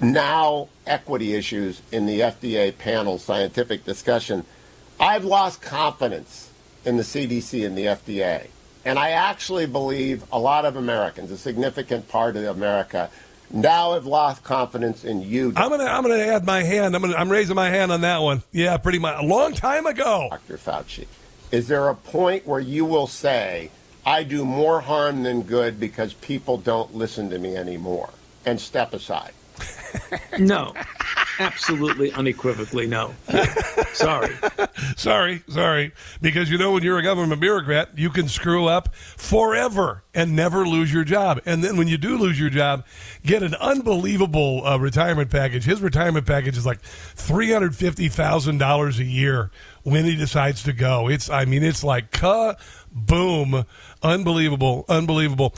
Now, 0.00 0.68
equity 0.86 1.34
issues 1.34 1.82
in 1.90 2.06
the 2.06 2.20
FDA 2.20 2.76
panel 2.76 3.18
scientific 3.18 3.84
discussion. 3.84 4.44
I've 4.98 5.24
lost 5.24 5.60
confidence 5.60 6.50
in 6.84 6.96
the 6.96 7.02
CDC 7.02 7.66
and 7.66 7.76
the 7.76 7.86
FDA. 7.86 8.48
And 8.84 8.98
I 8.98 9.10
actually 9.10 9.66
believe 9.66 10.24
a 10.32 10.38
lot 10.38 10.64
of 10.64 10.76
Americans, 10.76 11.30
a 11.30 11.38
significant 11.38 12.08
part 12.08 12.36
of 12.36 12.44
America, 12.44 13.10
now 13.52 13.92
have 13.92 14.06
lost 14.06 14.42
confidence 14.42 15.04
in 15.04 15.22
you. 15.22 15.52
I'm 15.56 15.68
gonna 15.68 15.84
I'm 15.84 16.02
gonna 16.02 16.16
add 16.16 16.44
my 16.44 16.62
hand. 16.62 16.96
I'm 16.96 17.02
gonna 17.02 17.16
I'm 17.16 17.30
raising 17.30 17.54
my 17.54 17.68
hand 17.68 17.92
on 17.92 18.00
that 18.00 18.22
one. 18.22 18.42
Yeah, 18.50 18.76
pretty 18.78 18.98
much 18.98 19.22
a 19.22 19.26
long 19.26 19.52
time 19.52 19.86
ago. 19.86 20.28
Dr. 20.30 20.56
Fauci. 20.56 21.06
Is 21.52 21.68
there 21.68 21.90
a 21.90 21.94
point 21.94 22.46
where 22.46 22.60
you 22.60 22.86
will 22.86 23.06
say, 23.06 23.70
I 24.06 24.22
do 24.22 24.42
more 24.42 24.80
harm 24.80 25.22
than 25.22 25.42
good 25.42 25.78
because 25.78 26.14
people 26.14 26.56
don't 26.56 26.94
listen 26.94 27.28
to 27.28 27.38
me 27.38 27.56
anymore 27.56 28.08
and 28.46 28.58
step 28.58 28.94
aside? 28.94 29.34
No, 30.38 30.74
absolutely 31.38 32.12
unequivocally 32.12 32.86
no. 32.86 33.14
sorry. 33.92 34.34
sorry, 34.96 35.42
sorry. 35.48 35.92
Because 36.20 36.50
you 36.50 36.58
know, 36.58 36.72
when 36.72 36.82
you're 36.82 36.98
a 36.98 37.02
government 37.02 37.40
bureaucrat, 37.40 37.98
you 37.98 38.10
can 38.10 38.28
screw 38.28 38.66
up 38.66 38.94
forever 38.94 40.04
and 40.14 40.36
never 40.36 40.66
lose 40.66 40.92
your 40.92 41.04
job. 41.04 41.40
And 41.46 41.64
then 41.64 41.76
when 41.76 41.88
you 41.88 41.98
do 41.98 42.18
lose 42.18 42.38
your 42.38 42.50
job, 42.50 42.84
get 43.24 43.42
an 43.42 43.54
unbelievable 43.56 44.64
uh, 44.66 44.78
retirement 44.78 45.30
package. 45.30 45.64
His 45.64 45.80
retirement 45.80 46.26
package 46.26 46.56
is 46.56 46.66
like 46.66 46.82
$350,000 46.82 48.98
a 48.98 49.04
year 49.04 49.50
when 49.82 50.04
he 50.04 50.16
decides 50.16 50.62
to 50.64 50.72
go. 50.72 51.08
It's, 51.08 51.30
I 51.30 51.44
mean, 51.44 51.62
it's 51.62 51.82
like, 51.82 52.20
boom, 52.92 53.64
unbelievable, 54.02 54.84
unbelievable. 54.88 55.54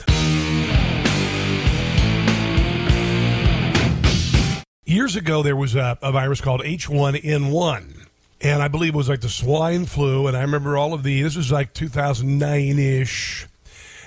Years 4.94 5.16
ago, 5.16 5.42
there 5.42 5.56
was 5.56 5.74
a, 5.74 5.98
a 6.02 6.12
virus 6.12 6.40
called 6.40 6.60
H1N1 6.62 8.06
and 8.40 8.62
I 8.62 8.68
believe 8.68 8.94
it 8.94 8.96
was 8.96 9.08
like 9.08 9.22
the 9.22 9.28
swine 9.28 9.86
flu. 9.86 10.28
And 10.28 10.36
I 10.36 10.42
remember 10.42 10.76
all 10.76 10.94
of 10.94 11.02
the. 11.02 11.20
This 11.20 11.34
was 11.36 11.50
like 11.50 11.74
2009 11.74 12.78
ish, 12.78 13.48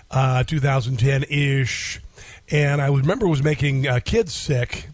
uh, 0.10 0.46
2010 0.46 1.24
ish, 1.24 2.00
and 2.52 2.82
I 2.82 2.88
remember 2.88 3.26
it 3.26 3.30
was 3.30 3.44
making 3.44 3.86
uh, 3.86 4.00
kids 4.00 4.34
sick. 4.34 4.88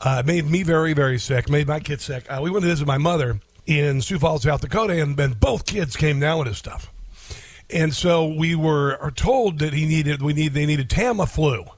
Uh, 0.00 0.22
made 0.24 0.46
me 0.46 0.62
very 0.62 0.94
very 0.94 1.18
sick. 1.18 1.50
Made 1.50 1.68
my 1.68 1.78
kids 1.78 2.04
sick. 2.04 2.24
Uh, 2.30 2.40
we 2.42 2.50
went 2.50 2.62
to 2.62 2.68
visit 2.70 2.86
my 2.86 2.96
mother, 2.96 3.38
in 3.66 4.00
Sioux 4.00 4.18
Falls, 4.18 4.44
South 4.44 4.62
Dakota, 4.62 4.98
and, 5.02 5.20
and 5.20 5.38
both 5.38 5.66
kids 5.66 5.94
came 5.94 6.20
down 6.20 6.38
with 6.38 6.48
his 6.48 6.56
stuff. 6.56 6.90
And 7.68 7.94
so 7.94 8.26
we 8.26 8.54
were 8.54 9.10
told 9.14 9.58
that 9.58 9.74
he 9.74 9.84
needed 9.84 10.22
we 10.22 10.32
need 10.32 10.54
they 10.54 10.64
needed 10.64 10.88
Tamiflu. 10.88 11.68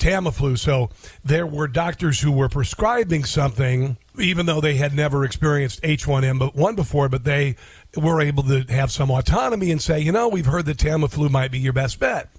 Tamiflu. 0.00 0.58
So 0.58 0.90
there 1.24 1.46
were 1.46 1.68
doctors 1.68 2.20
who 2.20 2.32
were 2.32 2.48
prescribing 2.48 3.24
something, 3.24 3.96
even 4.18 4.46
though 4.46 4.60
they 4.60 4.74
had 4.74 4.94
never 4.94 5.24
experienced 5.24 5.82
H1N1 5.82 6.76
before, 6.76 7.08
but 7.08 7.24
they 7.24 7.56
were 7.96 8.20
able 8.20 8.42
to 8.44 8.62
have 8.70 8.90
some 8.90 9.10
autonomy 9.10 9.70
and 9.70 9.80
say, 9.80 10.00
you 10.00 10.12
know, 10.12 10.28
we've 10.28 10.46
heard 10.46 10.66
that 10.66 10.78
Tamiflu 10.78 11.30
might 11.30 11.52
be 11.52 11.58
your 11.58 11.72
best 11.72 12.00
bet. 12.00 12.30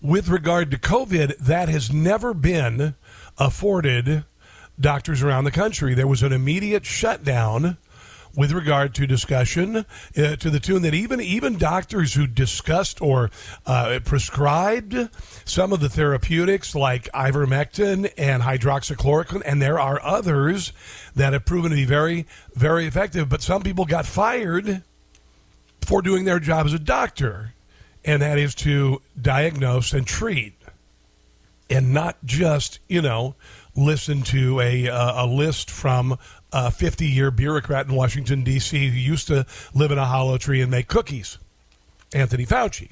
With 0.00 0.28
regard 0.28 0.70
to 0.70 0.78
COVID, 0.78 1.38
that 1.38 1.68
has 1.68 1.92
never 1.92 2.32
been 2.32 2.94
afforded 3.36 4.24
doctors 4.80 5.22
around 5.22 5.44
the 5.44 5.50
country. 5.50 5.94
There 5.94 6.06
was 6.06 6.22
an 6.22 6.32
immediate 6.32 6.86
shutdown 6.86 7.76
with 8.36 8.52
regard 8.52 8.94
to 8.94 9.06
discussion 9.06 9.76
uh, 9.78 10.36
to 10.36 10.50
the 10.50 10.60
tune 10.60 10.82
that 10.82 10.94
even 10.94 11.20
even 11.20 11.58
doctors 11.58 12.14
who 12.14 12.26
discussed 12.26 13.00
or 13.00 13.30
uh, 13.66 13.98
prescribed 14.04 15.08
some 15.44 15.72
of 15.72 15.80
the 15.80 15.88
therapeutics 15.88 16.74
like 16.74 17.10
ivermectin 17.12 18.12
and 18.16 18.42
hydroxychloroquine, 18.42 19.42
and 19.44 19.60
there 19.60 19.80
are 19.80 20.00
others 20.02 20.72
that 21.14 21.32
have 21.32 21.44
proven 21.44 21.70
to 21.70 21.76
be 21.76 21.84
very 21.84 22.26
very 22.54 22.86
effective. 22.86 23.28
But 23.28 23.42
some 23.42 23.62
people 23.62 23.84
got 23.84 24.06
fired 24.06 24.82
for 25.80 26.02
doing 26.02 26.24
their 26.24 26.40
job 26.40 26.66
as 26.66 26.72
a 26.72 26.78
doctor, 26.78 27.54
and 28.04 28.22
that 28.22 28.38
is 28.38 28.54
to 28.56 29.00
diagnose 29.20 29.92
and 29.92 30.06
treat, 30.06 30.54
and 31.70 31.92
not 31.92 32.16
just 32.24 32.78
you 32.88 33.02
know 33.02 33.34
listen 33.78 34.22
to 34.22 34.60
a 34.60 34.88
uh, 34.88 35.24
a 35.24 35.26
list 35.26 35.70
from 35.70 36.18
a 36.52 36.70
50 36.70 37.06
year 37.06 37.30
bureaucrat 37.30 37.86
in 37.86 37.94
Washington, 37.94 38.42
D.C., 38.42 38.88
who 38.88 38.96
used 38.96 39.26
to 39.28 39.46
live 39.74 39.90
in 39.90 39.98
a 39.98 40.04
hollow 40.04 40.38
tree 40.38 40.60
and 40.60 40.70
make 40.70 40.88
cookies, 40.88 41.38
Anthony 42.12 42.46
Fauci. 42.46 42.90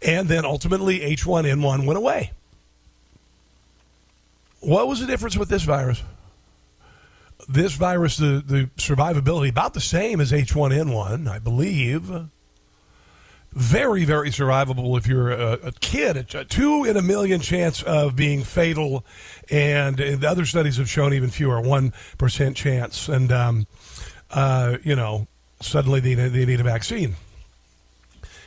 And 0.00 0.28
then 0.28 0.44
ultimately, 0.44 1.00
H1N1 1.00 1.86
went 1.86 1.96
away. 1.96 2.32
What 4.60 4.88
was 4.88 5.00
the 5.00 5.06
difference 5.06 5.36
with 5.36 5.48
this 5.48 5.62
virus? 5.62 6.02
This 7.48 7.72
virus, 7.74 8.16
the, 8.16 8.42
the 8.44 8.70
survivability, 8.76 9.50
about 9.50 9.74
the 9.74 9.80
same 9.80 10.20
as 10.20 10.30
H1N1, 10.30 11.28
I 11.28 11.38
believe 11.38 12.28
very, 13.52 14.04
very 14.04 14.30
survivable 14.30 14.96
if 14.98 15.06
you're 15.06 15.30
a, 15.30 15.52
a 15.52 15.72
kid. 15.72 16.34
A 16.34 16.44
two 16.44 16.84
in 16.84 16.96
a 16.96 17.02
million 17.02 17.40
chance 17.40 17.82
of 17.82 18.16
being 18.16 18.42
fatal, 18.42 19.04
and, 19.50 20.00
and 20.00 20.20
the 20.20 20.28
other 20.28 20.46
studies 20.46 20.78
have 20.78 20.88
shown 20.88 21.12
even 21.12 21.30
fewer, 21.30 21.60
one 21.60 21.92
percent 22.18 22.56
chance. 22.56 23.08
And 23.08 23.30
um, 23.30 23.66
uh, 24.30 24.78
you 24.82 24.96
know, 24.96 25.26
suddenly 25.60 26.00
they, 26.00 26.14
they 26.14 26.46
need 26.46 26.60
a 26.60 26.64
vaccine 26.64 27.16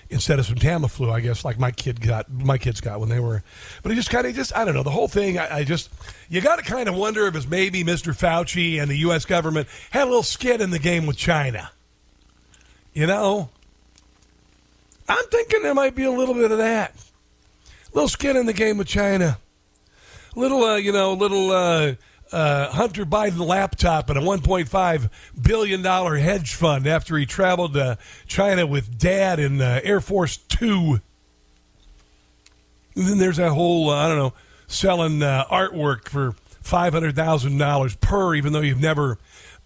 instead 0.09 0.39
of 0.39 0.45
some 0.45 0.55
Tamiflu, 0.55 1.12
I 1.12 1.19
guess, 1.19 1.43
like 1.43 1.59
my 1.59 1.71
kid 1.71 2.01
got, 2.01 2.31
my 2.31 2.57
kids 2.57 2.81
got 2.81 3.00
when 3.00 3.09
they 3.09 3.19
were. 3.19 3.43
But 3.81 3.91
it 3.91 3.95
just 3.95 4.09
kind 4.09 4.27
of 4.27 4.35
just, 4.35 4.55
I 4.55 4.65
don't 4.65 4.74
know, 4.74 4.83
the 4.83 4.91
whole 4.91 5.07
thing. 5.07 5.38
I, 5.38 5.57
I 5.57 5.63
just, 5.63 5.89
you 6.29 6.41
got 6.41 6.57
to 6.57 6.63
kind 6.63 6.88
of 6.88 6.95
wonder 6.95 7.27
if 7.27 7.35
it's 7.35 7.47
maybe 7.47 7.83
Mr. 7.83 8.15
Fauci 8.15 8.79
and 8.81 8.89
the 8.89 8.97
U.S. 8.97 9.25
government 9.25 9.67
had 9.91 10.03
a 10.03 10.05
little 10.05 10.24
skin 10.24 10.62
in 10.62 10.69
the 10.69 10.79
game 10.79 11.05
with 11.05 11.17
China. 11.17 11.71
You 12.93 13.07
know, 13.07 13.50
I'm 15.07 15.25
thinking 15.25 15.62
there 15.62 15.74
might 15.74 15.95
be 15.95 16.03
a 16.03 16.12
little 16.12 16.33
bit 16.33 16.51
of 16.51 16.57
that. 16.57 16.95
A 16.95 17.95
little 17.95 18.09
skin 18.09 18.35
in 18.35 18.45
the 18.45 18.53
game 18.53 18.77
with 18.77 18.88
China. 18.88 19.38
Little, 20.35 20.63
uh, 20.63 20.75
you 20.77 20.91
know, 20.91 21.13
little 21.13 21.51
uh, 21.51 21.95
uh, 22.31 22.69
Hunter 22.71 23.05
Biden 23.05 23.39
laptop 23.39 24.09
and 24.09 24.17
a 24.17 24.21
1.5 24.21 25.09
billion 25.41 25.81
dollar 25.81 26.17
hedge 26.17 26.55
fund 26.55 26.88
after 26.88 27.17
he 27.17 27.25
traveled 27.25 27.74
to 27.74 27.97
China 28.27 28.65
with 28.65 28.97
Dad 28.97 29.39
in 29.39 29.62
uh, 29.62 29.79
Air 29.83 30.01
Force 30.01 30.38
Two. 30.38 31.00
And 32.95 33.07
then 33.07 33.17
there's 33.17 33.38
that 33.38 33.51
whole, 33.51 33.89
uh, 33.89 33.95
I 33.95 34.07
don't 34.07 34.17
know, 34.17 34.33
selling 34.67 35.21
uh, 35.21 35.45
artwork 35.50 36.09
for 36.09 36.33
five 36.62 36.93
hundred 36.93 37.15
thousand 37.15 37.57
dollars 37.57 37.95
per, 37.95 38.33
even 38.33 38.53
though 38.53 38.62
you've 38.62 38.81
never, 38.81 39.17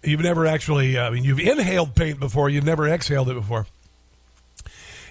you've 0.02 0.20
never 0.20 0.46
actually, 0.46 0.98
I 0.98 1.10
mean, 1.10 1.24
you've 1.24 1.40
inhaled 1.40 1.94
paint 1.94 2.20
before, 2.20 2.50
you've 2.50 2.64
never 2.64 2.86
exhaled 2.86 3.30
it 3.30 3.34
before. 3.34 3.66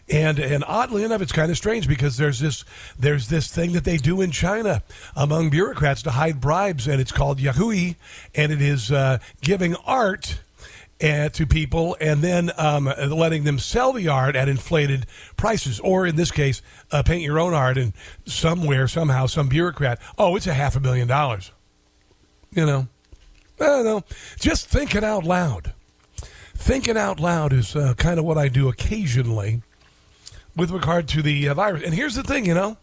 And 0.10 0.40
and 0.40 0.64
oddly 0.68 1.04
enough, 1.04 1.22
it's 1.22 1.32
kind 1.32 1.52
of 1.52 1.58
strange 1.58 1.88
because 1.88 2.18
there's 2.18 2.40
this 2.40 2.66
there's 2.98 3.28
this 3.28 3.48
thing 3.48 3.74
that 3.74 3.84
they 3.84 3.98
do 3.98 4.22
in 4.22 4.32
China 4.32 4.82
among 5.16 5.52
bureaucrats 5.52 6.02
to 6.04 6.12
hide 6.12 6.42
bribes, 6.42 6.88
and 6.88 7.00
it's 7.00 7.12
called 7.12 7.38
yahui, 7.38 7.96
and 8.34 8.52
it 8.52 8.62
is 8.62 8.92
uh, 8.92 9.20
giving 9.42 9.76
art 9.86 10.40
uh, 11.02 11.30
to 11.30 11.46
people 11.46 11.96
and 12.02 12.22
then 12.22 12.52
um, 12.58 12.86
letting 13.10 13.44
them 13.44 13.60
sell 13.60 13.94
the 13.94 14.08
art 14.08 14.36
at 14.36 14.50
inflated 14.50 15.06
prices, 15.38 15.80
or 15.80 16.06
in 16.06 16.16
this 16.16 16.32
case, 16.32 16.62
uh, 16.92 17.04
paint 17.04 17.22
your 17.22 17.40
own 17.40 17.54
art 17.54 17.78
and 17.78 17.94
somewhere, 18.26 18.88
somehow, 18.88 19.26
some 19.26 19.48
bureaucrat, 19.48 20.00
oh, 20.18 20.36
it's 20.36 20.48
a 20.48 20.54
half 20.54 20.76
a 20.76 20.80
million 20.80 21.08
dollars. 21.08 21.52
You 22.52 22.66
know, 22.66 22.88
I 23.60 23.66
don't 23.66 23.86
know. 23.86 24.04
Just 24.40 24.68
thinking 24.68 25.04
out 25.04 25.24
loud. 25.24 25.74
Thinking 26.56 26.98
out 26.98 27.20
loud 27.20 27.54
is 27.54 27.76
uh, 27.76 27.94
kind 27.94 28.20
of 28.20 28.26
what 28.26 28.38
I 28.38 28.50
do 28.50 28.68
occasionally 28.68 29.62
with 30.60 30.72
regard 30.72 31.08
to 31.08 31.22
the 31.22 31.48
uh, 31.48 31.54
virus. 31.54 31.84
And 31.84 31.94
here's 31.94 32.16
the 32.16 32.24
thing, 32.24 32.46
you 32.46 32.54
know. 32.54 32.78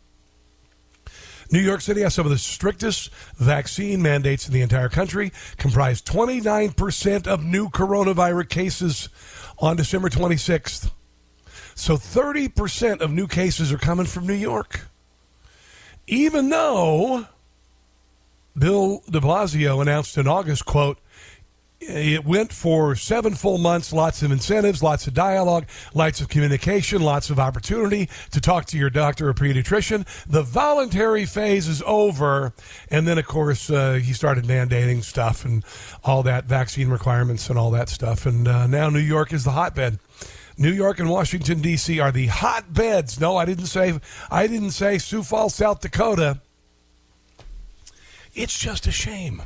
New 1.52 1.60
York 1.60 1.80
City 1.80 2.00
has 2.00 2.14
some 2.14 2.26
of 2.26 2.32
the 2.32 2.38
strictest 2.38 3.12
vaccine 3.36 4.02
mandates 4.02 4.48
in 4.48 4.54
the 4.54 4.62
entire 4.62 4.88
country, 4.88 5.32
comprised 5.58 6.06
29% 6.06 7.26
of 7.26 7.44
new 7.44 7.68
coronavirus 7.68 8.48
cases 8.48 9.08
on 9.58 9.76
December 9.76 10.08
26th. 10.08 10.90
So 11.74 11.96
30% 11.96 13.00
of 13.00 13.12
new 13.12 13.28
cases 13.28 13.70
are 13.70 13.78
coming 13.78 14.06
from 14.06 14.26
New 14.26 14.34
York. 14.34 14.86
Even 16.06 16.48
though 16.48 17.26
Bill 18.58 19.02
de 19.08 19.20
Blasio 19.20 19.82
announced 19.82 20.16
in 20.16 20.26
August, 20.26 20.64
quote, 20.64 20.98
it 21.78 22.24
went 22.24 22.52
for 22.52 22.94
seven 22.96 23.34
full 23.34 23.58
months, 23.58 23.92
lots 23.92 24.22
of 24.22 24.32
incentives, 24.32 24.82
lots 24.82 25.06
of 25.06 25.14
dialogue, 25.14 25.66
lots 25.94 26.20
of 26.20 26.28
communication, 26.28 27.02
lots 27.02 27.28
of 27.28 27.38
opportunity 27.38 28.08
to 28.30 28.40
talk 28.40 28.64
to 28.66 28.78
your 28.78 28.88
doctor 28.88 29.28
or 29.28 29.34
pediatrician. 29.34 30.06
The 30.26 30.42
voluntary 30.42 31.26
phase 31.26 31.68
is 31.68 31.82
over. 31.86 32.54
And 32.90 33.06
then, 33.06 33.18
of 33.18 33.26
course, 33.26 33.68
uh, 33.68 33.94
he 33.94 34.14
started 34.14 34.44
mandating 34.44 35.04
stuff 35.04 35.44
and 35.44 35.64
all 36.02 36.22
that 36.22 36.46
vaccine 36.46 36.88
requirements 36.88 37.50
and 37.50 37.58
all 37.58 37.70
that 37.72 37.90
stuff. 37.90 38.24
And 38.24 38.48
uh, 38.48 38.66
now 38.66 38.88
New 38.88 38.98
York 38.98 39.32
is 39.32 39.44
the 39.44 39.52
hotbed. 39.52 39.98
New 40.58 40.72
York 40.72 40.98
and 40.98 41.10
Washington 41.10 41.60
D.C. 41.60 42.00
are 42.00 42.10
the 42.10 42.28
hotbeds. 42.28 43.20
No, 43.20 43.36
I 43.36 43.44
didn't 43.44 43.66
say 43.66 44.00
I 44.30 44.46
didn't 44.46 44.70
say 44.70 44.96
Sioux 44.96 45.22
Falls, 45.22 45.54
South 45.54 45.82
Dakota. 45.82 46.40
It's 48.34 48.58
just 48.58 48.86
a 48.86 48.92
shame. 48.92 49.42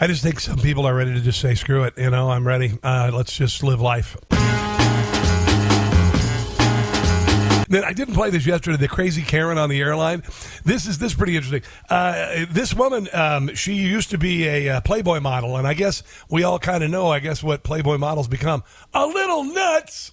I 0.00 0.06
just 0.06 0.22
think 0.22 0.38
some 0.38 0.58
people 0.58 0.86
are 0.86 0.94
ready 0.94 1.12
to 1.14 1.20
just 1.20 1.40
say, 1.40 1.56
screw 1.56 1.82
it. 1.82 1.94
You 1.98 2.10
know, 2.10 2.30
I'm 2.30 2.46
ready. 2.46 2.78
Uh, 2.84 3.10
let's 3.12 3.36
just 3.36 3.64
live 3.64 3.80
life. 3.80 4.16
Then 7.70 7.84
I 7.84 7.92
didn't 7.92 8.14
play 8.14 8.30
this 8.30 8.46
yesterday. 8.46 8.76
The 8.76 8.86
crazy 8.88 9.22
Karen 9.22 9.58
on 9.58 9.68
the 9.68 9.80
airline. 9.80 10.22
This 10.64 10.86
is 10.86 10.98
this 10.98 11.12
is 11.12 11.18
pretty 11.18 11.36
interesting. 11.36 11.62
Uh, 11.90 12.46
this 12.50 12.72
woman, 12.72 13.08
um, 13.12 13.54
she 13.54 13.74
used 13.74 14.10
to 14.10 14.18
be 14.18 14.46
a 14.46 14.68
uh, 14.68 14.80
Playboy 14.82 15.20
model, 15.20 15.56
and 15.56 15.66
I 15.66 15.74
guess 15.74 16.02
we 16.30 16.44
all 16.44 16.58
kind 16.58 16.82
of 16.84 16.90
know. 16.90 17.08
I 17.08 17.18
guess 17.18 17.42
what 17.42 17.64
Playboy 17.64 17.98
models 17.98 18.28
become 18.28 18.62
a 18.94 19.04
little 19.04 19.44
nuts. 19.44 20.12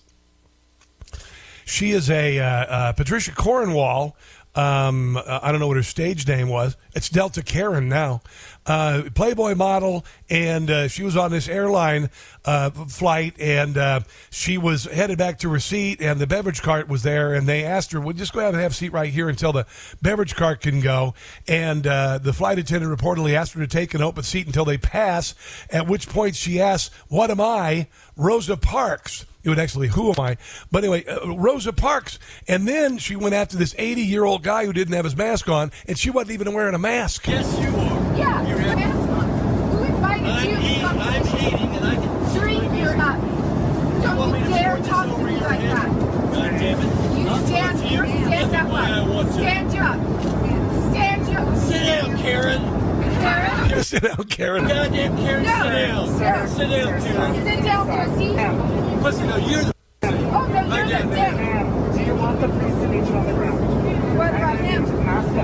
She 1.63 1.91
is 1.91 2.09
a 2.09 2.39
uh, 2.39 2.45
uh 2.45 2.93
Patricia 2.93 3.33
Cornwall. 3.33 4.17
Um, 4.55 5.17
I 5.25 5.51
don't 5.51 5.59
know 5.59 5.67
what 5.67 5.77
her 5.77 5.83
stage 5.83 6.27
name 6.27 6.47
was. 6.49 6.77
It's 6.93 7.09
Delta 7.09 7.43
Karen 7.43 7.89
now 7.89 8.21
uh, 8.65 9.03
Playboy 9.13 9.55
model, 9.55 10.05
and 10.29 10.69
uh, 10.69 10.87
she 10.87 11.03
was 11.03 11.15
on 11.15 11.31
this 11.31 11.47
airline 11.47 12.09
uh, 12.45 12.71
flight, 12.71 13.35
and 13.39 13.77
uh, 13.77 13.99
she 14.31 14.57
was 14.57 14.85
headed 14.85 15.17
back 15.17 15.39
to 15.39 15.51
her 15.51 15.59
seat, 15.59 16.01
and 16.01 16.19
the 16.19 16.27
beverage 16.27 16.61
cart 16.61 16.87
was 16.87 17.03
there, 17.03 17.33
and 17.33 17.47
they 17.47 17.63
asked 17.63 17.91
her, 17.91 18.01
"Well, 18.01 18.13
just 18.13 18.33
go 18.33 18.47
and 18.47 18.55
have 18.55 18.71
a 18.71 18.75
seat 18.75 18.91
right 18.91 19.11
here 19.11 19.29
until 19.29 19.53
the 19.53 19.65
beverage 20.01 20.35
cart 20.35 20.61
can 20.61 20.81
go." 20.81 21.13
And 21.47 21.85
uh, 21.85 22.17
the 22.17 22.33
flight 22.33 22.57
attendant 22.57 22.97
reportedly 22.97 23.33
asked 23.33 23.53
her 23.53 23.59
to 23.59 23.67
take 23.67 23.93
an 23.93 24.01
open 24.01 24.23
seat 24.23 24.47
until 24.47 24.65
they 24.65 24.77
pass. 24.77 25.35
At 25.69 25.87
which 25.87 26.09
point 26.09 26.35
she 26.35 26.59
asked, 26.59 26.93
"What 27.07 27.29
am 27.29 27.41
I, 27.41 27.87
Rosa 28.15 28.57
Parks?" 28.57 29.25
It 29.45 29.49
would 29.49 29.59
actually, 29.59 29.87
who 29.89 30.09
am 30.11 30.19
I? 30.19 30.37
But 30.71 30.83
anyway, 30.83 31.05
uh, 31.05 31.35
Rosa 31.35 31.71
Parks. 31.71 32.17
And 32.47 32.67
then 32.67 32.97
she 32.97 33.15
went 33.15 33.35
after 33.35 33.55
this 33.57 33.75
80 33.77 34.01
year 34.01 34.23
old 34.25 34.41
guy 34.41 34.65
who 34.65 34.73
didn't 34.73 34.95
have 34.95 35.05
his 35.05 35.15
mask 35.15 35.47
on, 35.47 35.71
and 35.87 35.97
she 35.99 36.09
wasn't 36.09 36.31
even 36.31 36.51
wearing 36.53 36.73
a 36.73 36.79
mask. 36.79 37.27
Yes, 37.27 37.45
you 37.59 37.67
are. 37.67 38.17
Yeah, 38.17 38.47
You're 38.47 38.59
your 38.61 38.75
mask 38.75 38.97
on. 39.09 39.69
Who 39.69 39.83
invited 39.83 40.25
I'm 40.25 40.49
you? 40.49 40.57
eating, 40.57 40.83
I'm 40.83 41.27
eating, 41.27 41.75
and 41.75 41.85
I 41.85 41.95
can. 41.95 42.39
Drink 42.39 42.79
your 42.79 42.97
up. 42.97 43.21
You 43.21 44.17
want 44.19 44.33
me 44.33 44.39
Don't 44.39 44.49
to 44.49 44.49
you 44.49 44.55
dare 44.55 44.77
talk 44.83 45.05
to 45.15 45.23
me 45.23 45.31
like 45.39 45.59
head? 45.59 45.77
that. 45.77 45.89
God 46.33 46.33
damn 46.59 46.79
it. 46.79 47.19
You 47.19 47.27
I'll 47.29 47.45
stand, 47.45 47.79
you 47.91 48.03
you. 48.03 48.25
stand 48.25 48.55
up. 48.55 48.71
why 48.71 48.89
I 48.89 49.07
want. 49.07 49.31
Stand 49.31 49.73
you 49.73 49.81
up. 49.81 50.91
Stand 50.91 51.27
you 51.27 51.37
up. 51.37 51.57
Sit 51.57 51.85
down, 51.85 52.17
Karen. 52.17 52.84
Karen. 53.25 53.83
Sit 53.83 54.03
down, 54.03 54.23
Karen. 54.25 54.67
Goddamn 54.67 55.17
Karen, 55.17 55.43
No. 55.43 55.51
sit 55.51 55.71
down. 55.87 56.17
Sir. 56.17 56.47
Sit 56.47 56.69
down, 56.69 57.01
Karen. 57.01 57.45
Sit 57.45 57.63
down 57.63 57.85
for 57.87 57.99
a 57.99 58.17
seat. 58.17 59.03
Listen, 59.03 59.27
no, 59.27 59.37
you're 59.37 59.63
the. 59.63 59.73
Oh, 60.01 60.47
no, 60.47 60.61
you're 60.61 60.73
I 60.73 60.87
get 60.87 61.01
the 61.03 61.07
it. 61.07 61.31
dick. 61.31 61.95
Do 61.97 62.03
you 62.05 62.15
want 62.15 62.41
the 62.41 62.47
police 62.47 62.73
to 62.81 62.87
meet 62.87 63.07
you 63.09 63.15
on 63.15 63.25
the 63.27 63.33
ground? 63.33 64.17
What 64.17 64.29
about 64.29 64.57
him? 64.59 64.83
Mask 65.05 65.29
up 65.29 65.35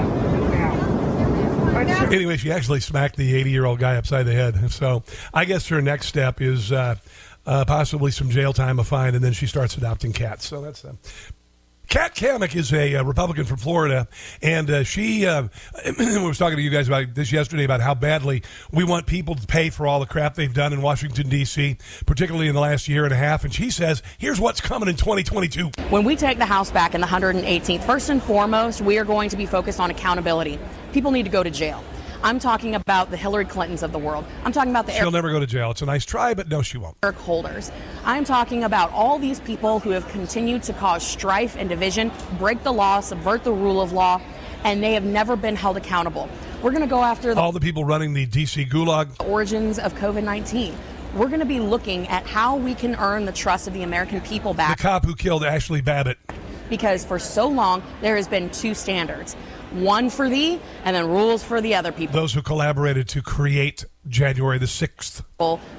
now. 0.52 1.72
But 1.74 1.84
Now- 1.88 2.06
Anyway, 2.06 2.38
she 2.38 2.52
actually 2.52 2.80
smacked 2.82 3.15
the 3.17 3.36
80 3.36 3.52
year 3.52 3.65
old 3.65 3.80
guy 3.80 3.96
upside 3.96 4.26
the 4.26 4.34
head. 4.34 4.72
So 4.72 5.04
I 5.34 5.46
guess 5.46 5.67
her 5.70 5.82
next 5.82 6.08
step 6.08 6.41
is 6.41 6.72
uh, 6.72 6.96
uh, 7.46 7.65
possibly 7.65 8.12
some 8.12 8.30
jail 8.30 8.54
time, 8.54 8.80
a 8.80 8.84
fine, 8.84 9.15
and 9.15 9.24
then 9.24 9.34
she 9.34 9.48
starts 9.48 9.76
adopting 9.78 10.13
cats. 10.13 10.46
So 10.48 10.62
that's 10.62 10.82
them. 10.82 11.00
Kat 11.91 12.15
Cammack 12.15 12.56
is 12.56 12.71
a, 12.71 12.95
uh 12.95 13.04
Republican 13.04 13.43
from 13.43 13.58
Florida, 13.58 14.08
and 14.41 14.71
uh, 14.71 14.82
she 14.82 15.25
uh, 15.25 15.49
was 15.99 16.38
talking 16.38 16.56
to 16.56 16.63
you 16.63 16.69
guys 16.69 16.88
about 16.88 17.13
this 17.15 17.34
yesterday 17.34 17.65
about 17.65 17.82
how 17.82 17.93
badly 17.93 18.43
we 18.71 18.86
want 18.86 19.06
people 19.08 19.36
to 19.36 19.45
pay 19.45 19.69
for 19.69 19.86
all 19.86 19.99
the 19.99 20.06
crap 20.06 20.36
they've 20.36 20.54
done 20.54 20.71
in 20.71 20.82
Washington 20.82 21.27
D.C., 21.27 21.75
particularly 22.06 22.47
in 22.47 22.56
the 22.56 22.62
last 22.62 22.88
year 22.88 23.04
and 23.04 23.12
a 23.12 23.17
half. 23.17 23.43
And 23.43 23.54
she 23.54 23.69
says, 23.69 24.01
"Here's 24.17 24.39
what's 24.39 24.62
coming 24.62 24.88
in 24.88 24.95
2022." 24.95 25.71
When 25.89 26.06
we 26.06 26.15
take 26.15 26.38
the 26.38 26.45
House 26.45 26.71
back 26.71 26.95
in 26.95 27.01
the 27.01 27.08
118th, 27.08 27.84
first 27.84 28.10
and 28.10 28.23
foremost, 28.23 28.80
we 28.80 28.97
are 28.97 29.04
going 29.04 29.27
to 29.27 29.36
be 29.36 29.45
focused 29.45 29.82
on 29.82 29.91
accountability. 29.91 30.60
People 30.93 31.12
need 31.12 31.23
to 31.23 31.30
go 31.30 31.43
to 31.43 31.49
jail. 31.49 31.84
I'm 32.23 32.38
talking 32.38 32.75
about 32.75 33.10
the 33.10 33.17
Hillary 33.17 33.45
Clintons 33.45 33.81
of 33.81 33.91
the 33.91 33.97
world. 33.97 34.25
I'm 34.45 34.51
talking 34.51 34.69
about 34.69 34.86
the 34.86 34.91
She'll 34.93 35.10
never 35.12 35.31
go 35.31 35.39
to 35.39 35.47
jail. 35.47 35.71
It's 35.71 35.81
a 35.81 35.86
nice 35.86 36.05
try, 36.05 36.34
but 36.36 36.47
no, 36.49 36.62
she 36.62 36.77
won't. 36.77 36.95
Eric 37.01 37.15
holders. 37.17 37.71
I'm 38.05 38.23
talking 38.23 38.63
about 38.63 38.91
all 38.91 39.17
these 39.17 39.39
people 39.39 39.79
who 39.79 39.89
have 39.91 40.07
continued 40.10 40.62
to 40.63 40.73
cause 40.73 41.05
strife 41.05 41.55
and 41.57 41.67
division, 41.67 42.12
break 42.38 42.62
the 42.63 42.71
law, 42.71 42.99
subvert 42.99 43.43
the 43.43 43.51
rule 43.51 43.81
of 43.81 43.91
law, 43.91 44.21
and 44.63 44.84
they 44.84 44.93
have 44.93 45.03
never 45.03 45.36
been 45.36 45.55
held 45.55 45.77
accountable. 45.77 46.29
We're 46.62 46.69
going 46.71 46.84
to 46.84 46.88
go 46.88 47.01
after 47.01 47.34
the 47.34 47.41
All 47.41 47.51
the 47.51 47.60
people 47.60 47.86
running 47.86 48.13
the 48.13 48.27
D.C. 48.27 48.65
gulag. 48.65 49.10
origins 49.27 49.79
of 49.79 49.95
COVID 49.95 50.23
19. 50.23 50.75
We're 51.15 51.27
going 51.27 51.39
to 51.39 51.45
be 51.45 51.60
looking 51.60 52.07
at 52.07 52.25
how 52.27 52.55
we 52.55 52.75
can 52.75 52.95
earn 52.95 53.25
the 53.25 53.31
trust 53.34 53.67
of 53.67 53.73
the 53.73 53.81
American 53.81 54.21
people 54.21 54.53
back. 54.53 54.77
The 54.77 54.84
cop 54.84 55.05
who 55.05 55.15
killed 55.15 55.41
Ashli 55.41 55.84
Babbitt. 55.84 56.17
because 56.69 57.03
for 57.03 57.17
so 57.19 57.47
long 57.49 57.81
there 58.01 58.15
has 58.15 58.27
been 58.29 58.49
two 58.51 58.73
standards 58.75 59.36
one 59.71 60.10
for 60.10 60.29
thee 60.29 60.60
and 60.84 60.95
then 60.95 61.07
rules 61.07 61.43
for 61.43 61.62
the 61.62 61.75
other 61.75 61.91
people 61.91 62.13
Those 62.19 62.34
who 62.34 62.41
collaborated 62.41 63.07
to 63.10 63.21
create 63.21 63.86
January 64.07 64.57
the 64.57 64.65
6th. 64.65 65.23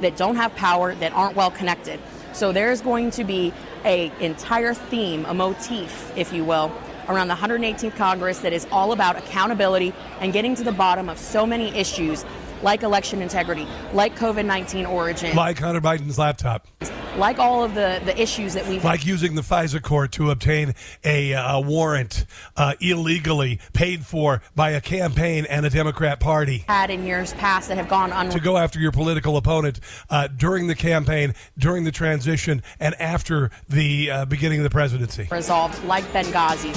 that 0.00 0.16
don't 0.16 0.36
have 0.36 0.54
power 0.56 0.94
that 0.96 1.12
aren't 1.12 1.36
well 1.36 1.50
connected 1.50 2.00
so 2.32 2.52
there's 2.52 2.80
going 2.80 3.10
to 3.10 3.24
be 3.24 3.52
a 3.84 4.10
entire 4.20 4.74
theme 4.74 5.24
a 5.26 5.34
motif 5.34 6.12
if 6.16 6.32
you 6.32 6.44
will 6.44 6.72
around 7.08 7.28
the 7.28 7.34
118th 7.34 7.96
congress 7.96 8.38
that 8.38 8.52
is 8.52 8.66
all 8.70 8.92
about 8.92 9.16
accountability 9.16 9.92
and 10.20 10.32
getting 10.32 10.54
to 10.54 10.62
the 10.64 10.72
bottom 10.72 11.08
of 11.08 11.18
so 11.18 11.44
many 11.44 11.68
issues 11.76 12.24
like 12.62 12.82
election 12.82 13.20
integrity 13.20 13.66
like 13.92 14.16
covid-19 14.16 14.88
origin 14.88 15.34
Like 15.36 15.58
Hunter 15.58 15.80
Biden's 15.80 16.18
laptop. 16.18 16.68
Like 17.16 17.38
all 17.38 17.64
of 17.64 17.74
the, 17.74 18.00
the 18.04 18.20
issues 18.20 18.54
that 18.54 18.66
we've 18.66 18.84
Like 18.84 19.04
using 19.04 19.34
the 19.34 19.42
FISA 19.42 19.82
court 19.82 20.12
to 20.12 20.30
obtain 20.30 20.74
a, 21.04 21.34
uh, 21.34 21.60
warrant 21.60 22.26
uh, 22.56 22.74
illegally 22.80 23.60
paid 23.72 24.04
for 24.04 24.42
by 24.54 24.70
a 24.70 24.80
campaign 24.80 25.46
and 25.48 25.64
a 25.66 25.70
Democrat 25.70 26.20
Party. 26.20 26.64
had 26.68 26.90
in 26.90 27.04
years 27.04 27.32
past 27.34 27.68
that 27.68 27.76
have 27.76 27.88
gone 27.88 28.12
on 28.12 28.28
To 28.30 28.40
go 28.40 28.56
after 28.56 28.78
your 28.78 28.92
political 28.92 29.36
opponent 29.36 29.80
uh, 30.10 30.28
during 30.28 30.66
the 30.66 30.74
campaign, 30.74 31.34
during 31.58 31.84
the 31.84 31.92
transition, 31.92 32.62
and 32.80 32.94
after 33.00 33.50
the 33.68 34.10
uh, 34.10 34.24
beginning 34.24 34.58
of 34.58 34.64
the 34.64 34.70
presidency. 34.70 35.28
resolved 35.30 35.82
like 35.84 36.04
Benghazi. 36.12 36.72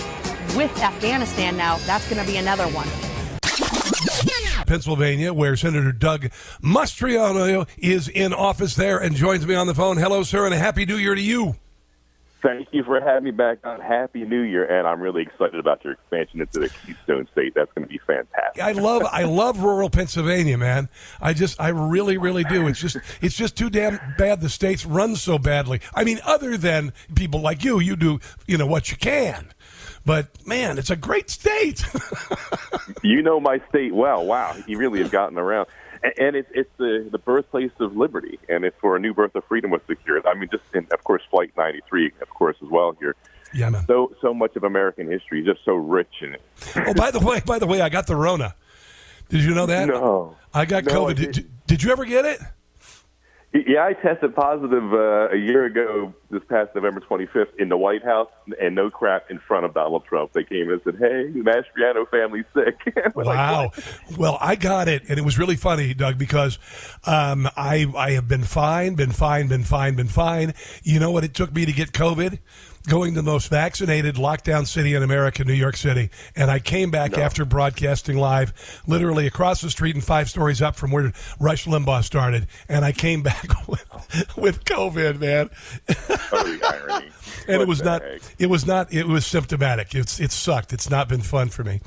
With 0.56 0.72
Afghanistan 0.82 1.58
now, 1.58 1.78
that's 1.80 2.10
going 2.10 2.24
to 2.24 2.32
be 2.32 2.38
another 2.38 2.66
one. 2.68 3.15
Pennsylvania, 4.66 5.34
where 5.34 5.56
Senator 5.56 5.92
Doug 5.92 6.30
Mastriano 6.62 7.68
is 7.78 8.08
in 8.08 8.34
office 8.34 8.76
there 8.76 8.98
and 8.98 9.16
joins 9.16 9.46
me 9.46 9.56
on 9.56 9.68
the 9.68 9.76
phone. 9.76 9.98
Hello, 9.98 10.24
sir, 10.24 10.46
and 10.46 10.54
a 10.54 10.58
happy 10.58 10.86
new 10.86 10.98
year 10.98 11.16
to 11.16 11.22
you. 11.22 11.56
Thank 12.46 12.68
you 12.72 12.84
for 12.84 13.02
having 13.02 13.24
me 13.24 13.32
back 13.32 13.58
on. 13.64 13.80
Happy 13.80 14.24
New 14.24 14.42
Year, 14.42 14.66
and 14.66 14.88
I'm 14.88 15.02
really 15.02 15.24
excited 15.24 15.56
about 15.56 15.84
your 15.84 15.94
expansion 15.94 16.42
into 16.42 16.60
the 16.60 16.70
Keystone 16.70 17.28
State. 17.32 17.54
That's 17.56 17.72
going 17.74 17.88
to 17.88 17.90
be 17.92 18.00
fantastic. 18.06 18.62
I 18.62 18.74
love 18.74 19.02
I 19.12 19.24
love 19.24 19.64
rural 19.64 19.90
Pennsylvania, 19.90 20.56
man. 20.56 20.88
I 21.20 21.34
just 21.34 21.60
I 21.60 21.70
really 21.70 22.20
really 22.20 22.44
do. 22.44 22.68
It's 22.68 22.80
just 22.80 22.98
it's 23.20 23.36
just 23.36 23.58
too 23.58 23.72
damn 23.72 24.00
bad 24.20 24.42
the 24.42 24.50
states 24.50 24.86
run 24.86 25.16
so 25.16 25.40
badly. 25.40 25.82
I 25.96 26.04
mean, 26.04 26.20
other 26.24 26.56
than 26.56 26.94
people 27.16 27.42
like 27.42 27.64
you, 27.64 27.80
you 27.80 27.96
do 27.96 28.20
you 28.46 28.60
know 28.60 28.68
what 28.68 28.92
you 28.92 28.98
can, 28.98 29.52
but 30.06 30.28
man, 30.46 30.78
it's 30.78 30.90
a 30.90 30.96
great 30.96 31.30
state. 31.30 31.86
you 33.04 33.22
know 33.22 33.40
my 33.40 33.62
state 33.70 33.94
well. 33.94 34.26
Wow, 34.26 34.56
you 34.68 34.78
really 34.78 35.02
have 35.02 35.12
gotten 35.12 35.38
around. 35.38 35.68
And, 36.04 36.14
and 36.18 36.36
it's 36.36 36.50
it's 36.54 36.70
the 36.78 37.08
the 37.12 37.18
birthplace 37.18 37.72
of 37.80 37.96
liberty, 37.98 38.40
and 38.48 38.64
it's 38.64 38.82
where 38.82 38.96
a 38.96 39.00
new 39.00 39.14
birth 39.14 39.36
of 39.36 39.44
freedom 39.46 39.72
was 39.72 39.82
secured. 39.88 40.26
I 40.26 40.34
mean, 40.36 40.50
just 40.52 40.64
in, 40.74 40.88
of 40.92 41.04
course, 41.04 41.24
Flight 41.30 41.52
93, 41.58 42.12
of 42.22 42.30
course, 42.30 42.58
as 42.62 42.70
well 42.70 42.96
here. 43.00 43.16
Yeah, 43.54 43.70
man. 43.70 43.86
So 43.88 44.16
so 44.22 44.34
much 44.34 44.56
of 44.56 44.64
American 44.64 45.10
history, 45.10 45.44
just 45.44 45.64
so 45.66 45.76
rich 45.76 46.12
in 46.22 46.34
it. 46.34 46.42
oh, 46.76 46.94
by 46.94 47.12
the 47.12 47.20
way, 47.20 47.42
by 47.46 47.60
the 47.60 47.68
way, 47.68 47.82
I 47.82 47.90
got 47.90 48.08
the 48.08 48.16
Rona. 48.16 48.56
Did 49.30 49.44
you 49.44 49.56
know 49.56 49.66
that? 49.66 49.88
No, 49.88 50.36
I 50.54 50.66
got 50.66 50.86
No, 50.86 51.08
I 51.08 51.14
COVID. 51.14 51.34
Did, 51.34 51.52
did 51.66 51.84
you 51.84 51.92
ever 51.92 52.06
get 52.06 52.26
it? 52.26 52.40
Yeah, 53.56 53.86
I 53.86 53.94
tested 53.94 54.36
positive 54.36 54.92
uh, 54.94 55.30
a 55.30 55.38
year 55.38 55.64
ago, 55.64 56.14
this 56.30 56.42
past 56.50 56.72
November 56.76 57.00
25th, 57.00 57.56
in 57.58 57.70
the 57.70 57.78
White 57.78 58.04
House, 58.04 58.28
and 58.60 58.76
no 58.76 58.90
crap 58.90 59.32
in 59.32 59.40
front 59.40 59.66
of 59.66 59.74
Donald 59.74 60.04
Trump. 60.04 60.34
They 60.34 60.44
came 60.44 60.70
and 60.70 60.82
said, 60.84 60.96
"Hey, 60.96 61.32
the 61.32 61.40
Mastriano 61.40 62.10
family's 62.10 62.44
sick." 62.54 62.76
We're 63.16 63.24
like, 63.24 63.38
Wow. 63.38 63.72
well, 64.18 64.38
I 64.42 64.56
got 64.56 64.90
it, 64.90 65.04
and 65.08 65.18
it 65.18 65.24
was 65.24 65.40
really 65.40 65.56
funny, 65.56 65.94
Doug, 65.94 66.18
because 66.18 66.60
um, 67.06 67.48
I 67.56 67.86
I 67.96 68.12
have 68.12 68.28
been 68.28 68.44
fine, 68.44 68.96
been 68.96 69.14
fine, 69.14 69.48
been 69.48 69.64
fine, 69.64 69.96
been 69.96 70.08
fine. 70.10 70.54
You 70.84 71.00
know 71.00 71.12
what 71.12 71.24
it 71.24 71.34
took 71.34 71.54
me 71.54 71.66
to 71.66 71.72
get 71.72 71.94
COVID? 71.94 72.40
Going 72.88 73.16
to 73.16 73.22
the 73.22 73.32
most 73.32 73.50
vaccinated 73.50 74.16
lockdown 74.16 74.68
city 74.68 74.94
in 74.94 75.02
America, 75.02 75.44
New 75.44 75.54
York 75.54 75.76
City, 75.76 76.12
and 76.36 76.52
I 76.52 76.60
came 76.60 76.92
back 76.92 77.18
after 77.18 77.44
broadcasting 77.44 78.16
live, 78.18 78.54
literally 78.86 79.26
across 79.26 79.62
the 79.62 79.72
street 79.72 79.96
and 79.96 80.04
five 80.04 80.30
stories 80.30 80.62
up 80.62 80.76
from 80.76 80.92
where 80.92 81.12
Rush 81.40 81.66
Limbaugh 81.66 82.04
started, 82.04 82.48
and 82.70 82.86
I 82.86 82.92
came 82.92 83.24
back 83.24 83.68
with, 83.68 83.84
with 84.38 84.66
COVID, 84.66 85.20
man. 85.20 85.50
oh, 86.32 86.60
irony. 86.64 87.10
and 87.48 87.58
What 87.58 87.62
it 87.62 87.68
was 87.68 87.84
not 87.84 88.02
heck? 88.04 88.22
it 88.40 88.48
was 88.48 88.66
not 88.66 88.94
it 88.94 89.08
was 89.08 89.26
symptomatic 89.26 89.94
it's 89.94 90.20
it 90.20 90.32
sucked 90.32 90.74
it's 90.74 90.90
not 90.90 91.08
been 91.08 91.22
fun 91.22 91.50
for 91.50 91.64
me 91.64 91.80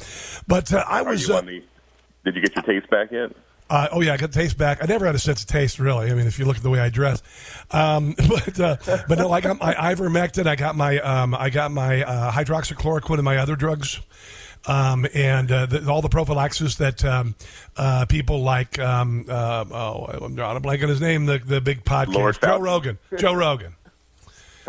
but 0.47 0.73
uh, 0.73 0.85
i 0.87 1.01
Are 1.01 1.11
was 1.11 1.29
uh, 1.29 1.39
on 1.39 1.47
the? 1.47 1.65
Did 2.25 2.37
you 2.37 2.43
get 2.43 2.55
your 2.55 2.63
taste 2.63 2.89
back 2.91 3.11
yet? 3.11 3.33
Uh, 3.71 3.89
oh 3.93 4.01
yeah, 4.01 4.15
I 4.15 4.17
got 4.17 4.33
taste 4.33 4.57
back. 4.57 4.83
I 4.83 4.87
never 4.87 5.07
had 5.07 5.15
a 5.15 5.19
sense 5.19 5.43
of 5.43 5.49
taste, 5.49 5.79
really. 5.79 6.11
I 6.11 6.15
mean, 6.15 6.27
if 6.27 6.39
you 6.39 6.45
look 6.45 6.57
at 6.57 6.63
the 6.63 6.71
way 6.71 6.81
I 6.81 6.89
dress, 6.89 7.23
um, 7.71 8.15
but 8.29 8.61
uh, 8.61 8.77
but 9.09 9.19
no, 9.19 9.29
like 9.29 9.45
I 9.45 9.49
got 9.49 9.61
my 9.61 9.75
ivermectin. 9.75 10.47
I 10.47 10.57
got 10.57 10.77
my 10.77 10.99
um, 11.01 11.35
I 11.35 11.51
got 11.51 11.71
my 11.71 12.03
uh, 12.03 12.33
hydroxychloroquine 12.33 13.15
and 13.15 13.25
my 13.25 13.37
other 13.37 13.57
drugs. 13.57 14.01
Um, 14.67 15.07
and 15.15 15.51
uh, 15.51 15.67
the, 15.67 15.89
all 15.89 16.03
the 16.03 16.09
prophylaxis 16.09 16.77
that 16.77 17.03
um, 17.05 17.37
uh, 17.77 18.07
people 18.07 18.43
like, 18.43 18.79
um, 18.79 19.25
uh, 19.29 19.65
oh, 19.71 20.05
I'm 20.21 20.35
drawing 20.35 20.57
a 20.57 20.61
blank 20.61 20.83
on 20.83 20.89
his 20.89 21.01
name, 21.01 21.27
the 21.27 21.39
the 21.39 21.61
big 21.61 21.85
podcast, 21.85 22.41
Joe 22.43 22.59
Rogan. 22.59 22.99
Joe 23.17 23.35
Rogan. 23.35 23.77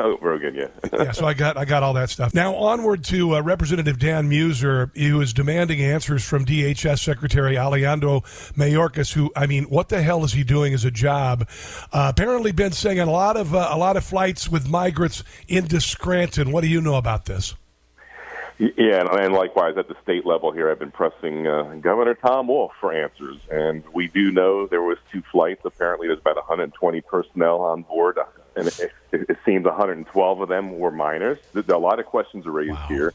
Oh, 0.02 0.18
Rogan, 0.22 0.56
yeah. 0.56 0.68
yeah, 0.94 1.12
so 1.12 1.26
I 1.26 1.34
got 1.34 1.58
I 1.58 1.66
got 1.66 1.84
all 1.84 1.94
that 1.96 2.10
stuff. 2.10 2.34
Now 2.34 2.56
onward 2.56 3.04
to 3.06 3.36
uh, 3.36 3.42
Representative 3.42 4.00
Dan 4.00 4.30
Meuser, 4.30 4.96
who 4.96 5.20
is 5.20 5.34
demanding 5.34 5.82
answers 5.82 6.24
from 6.24 6.46
DHS 6.46 7.00
Secretary 7.04 7.58
Alejandro 7.58 8.22
Mayorkas. 8.56 9.12
Who 9.14 9.30
I 9.36 9.46
mean, 9.46 9.66
what 9.66 9.90
the 9.90 10.02
hell 10.02 10.24
is 10.24 10.32
he 10.32 10.46
doing 10.46 10.74
as 10.74 10.86
a 10.86 10.92
job? 10.92 11.50
Uh, 11.92 12.14
apparently, 12.16 12.54
been 12.54 12.72
saying 12.72 13.00
a 13.00 13.12
lot 13.12 13.36
of 13.36 13.54
uh, 13.54 13.68
a 13.70 13.78
lot 13.78 13.98
of 13.98 14.06
flights 14.06 14.48
with 14.48 14.70
migrants 14.70 15.22
into 15.50 15.82
Scranton. 15.82 16.54
What 16.54 16.62
do 16.62 16.68
you 16.68 16.80
know 16.80 16.96
about 16.96 17.26
this? 17.26 17.56
Yeah, 18.60 19.00
and, 19.00 19.10
and 19.10 19.34
likewise 19.34 19.78
at 19.78 19.88
the 19.88 19.95
state 20.04 20.26
level 20.26 20.52
here, 20.52 20.69
I've 20.69 20.80
been 20.80 20.91
pressing 20.91 21.48
uh, 21.48 21.76
Governor 21.80 22.13
Tom 22.13 22.50
Wolf 22.50 22.74
for 22.82 22.91
answers, 22.91 23.38
and 23.50 23.86
we 23.93 24.08
do 24.08 24.32
know 24.32 24.67
there 24.67 24.82
was 24.82 24.98
two 25.13 25.24
flights. 25.32 25.62
Apparently, 25.63 26.08
there's 26.08 26.19
about 26.19 26.36
120 26.36 27.00
personnel 27.02 27.62
on 27.62 27.84
board, 27.84 28.19
and 28.58 28.67
it, 28.67 28.80
it, 29.13 29.30
it 29.30 29.38
seems 29.45 29.63
112 29.63 30.41
of 30.41 30.50
them 30.50 30.78
were 30.78 30.91
minors. 30.91 31.38
A 31.56 31.78
lot 31.78 32.00
of 32.00 32.06
questions 32.06 32.45
are 32.45 32.52
raised 32.52 32.80
here. 32.89 33.13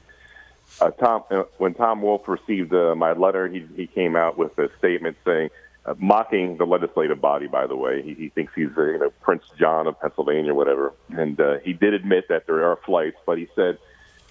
Uh, 0.80 0.90
Tom, 0.92 1.24
uh, 1.30 1.42
when 1.59 1.74
Tom 1.74 2.00
Wolf 2.00 2.26
received 2.26 2.72
uh, 2.72 2.94
my 2.94 3.12
letter, 3.12 3.46
he, 3.46 3.66
he 3.76 3.87
came 3.87 4.16
out 4.16 4.38
with 4.38 4.59
a 4.59 4.70
statement 4.78 5.18
saying, 5.26 5.50
uh, 5.85 5.94
mocking 5.98 6.57
the 6.57 6.64
legislative 6.64 7.20
body. 7.20 7.48
By 7.48 7.66
the 7.66 7.76
way, 7.76 8.00
he, 8.00 8.14
he 8.14 8.28
thinks 8.30 8.54
he's 8.57 8.70
uh, 8.78 8.83
you 8.83 8.98
know 8.98 9.12
Prince 9.20 9.44
John 9.59 9.87
of 9.87 10.00
Pennsylvania, 10.00 10.52
or 10.52 10.54
whatever. 10.54 10.94
And 11.11 11.38
uh, 11.38 11.59
he 11.62 11.74
did 11.74 11.92
admit 11.92 12.28
that 12.28 12.46
there 12.46 12.64
are 12.64 12.78
flights, 12.87 13.18
but 13.26 13.37
he 13.37 13.46
said 13.54 13.76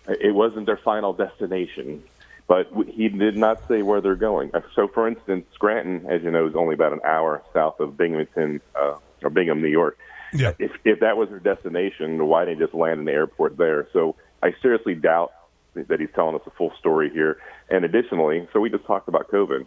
it 0.08 0.34
wasn't 0.34 0.66
their 0.66 0.78
final 0.78 1.14
destination. 1.14 2.04
But 2.48 2.68
he 2.88 3.08
did 3.08 3.38
not 3.38 3.66
say 3.70 3.84
where 3.84 4.02
they're 4.02 4.16
going. 4.16 4.52
Uh, 4.54 4.62
So, 4.76 4.88
for 4.88 5.08
instance, 5.08 5.46
Scranton, 5.54 6.06
as 6.10 6.24
you 6.24 6.32
know, 6.32 6.46
is 6.46 6.56
only 6.56 6.74
about 6.74 6.92
an 6.92 7.00
hour 7.06 7.42
south 7.54 7.80
of 7.80 7.96
Binghamton 7.96 8.60
uh, 8.76 8.96
or 9.24 9.30
Bingham, 9.30 9.62
New 9.62 9.70
York. 9.70 9.98
Yeah. 10.34 10.52
If 10.60 10.72
if 10.84 11.00
that 11.00 11.16
was 11.16 11.30
their 11.30 11.40
destination, 11.40 12.26
why 12.28 12.46
didn't 12.46 12.60
they 12.60 12.66
just 12.66 12.74
land 12.74 13.00
in 13.00 13.06
the 13.06 13.14
airport 13.14 13.58
there? 13.58 13.88
So 13.94 14.16
I 14.42 14.54
seriously 14.62 14.96
doubt 14.96 15.32
that 15.76 16.00
he's 16.00 16.10
telling 16.14 16.36
us 16.36 16.42
the 16.44 16.52
full 16.52 16.74
story 16.80 17.10
here. 17.10 17.40
And 17.70 17.86
additionally, 17.86 18.48
so 18.52 18.60
we 18.60 18.70
just 18.70 18.86
talked 18.86 19.08
about 19.08 19.30
COVID, 19.30 19.66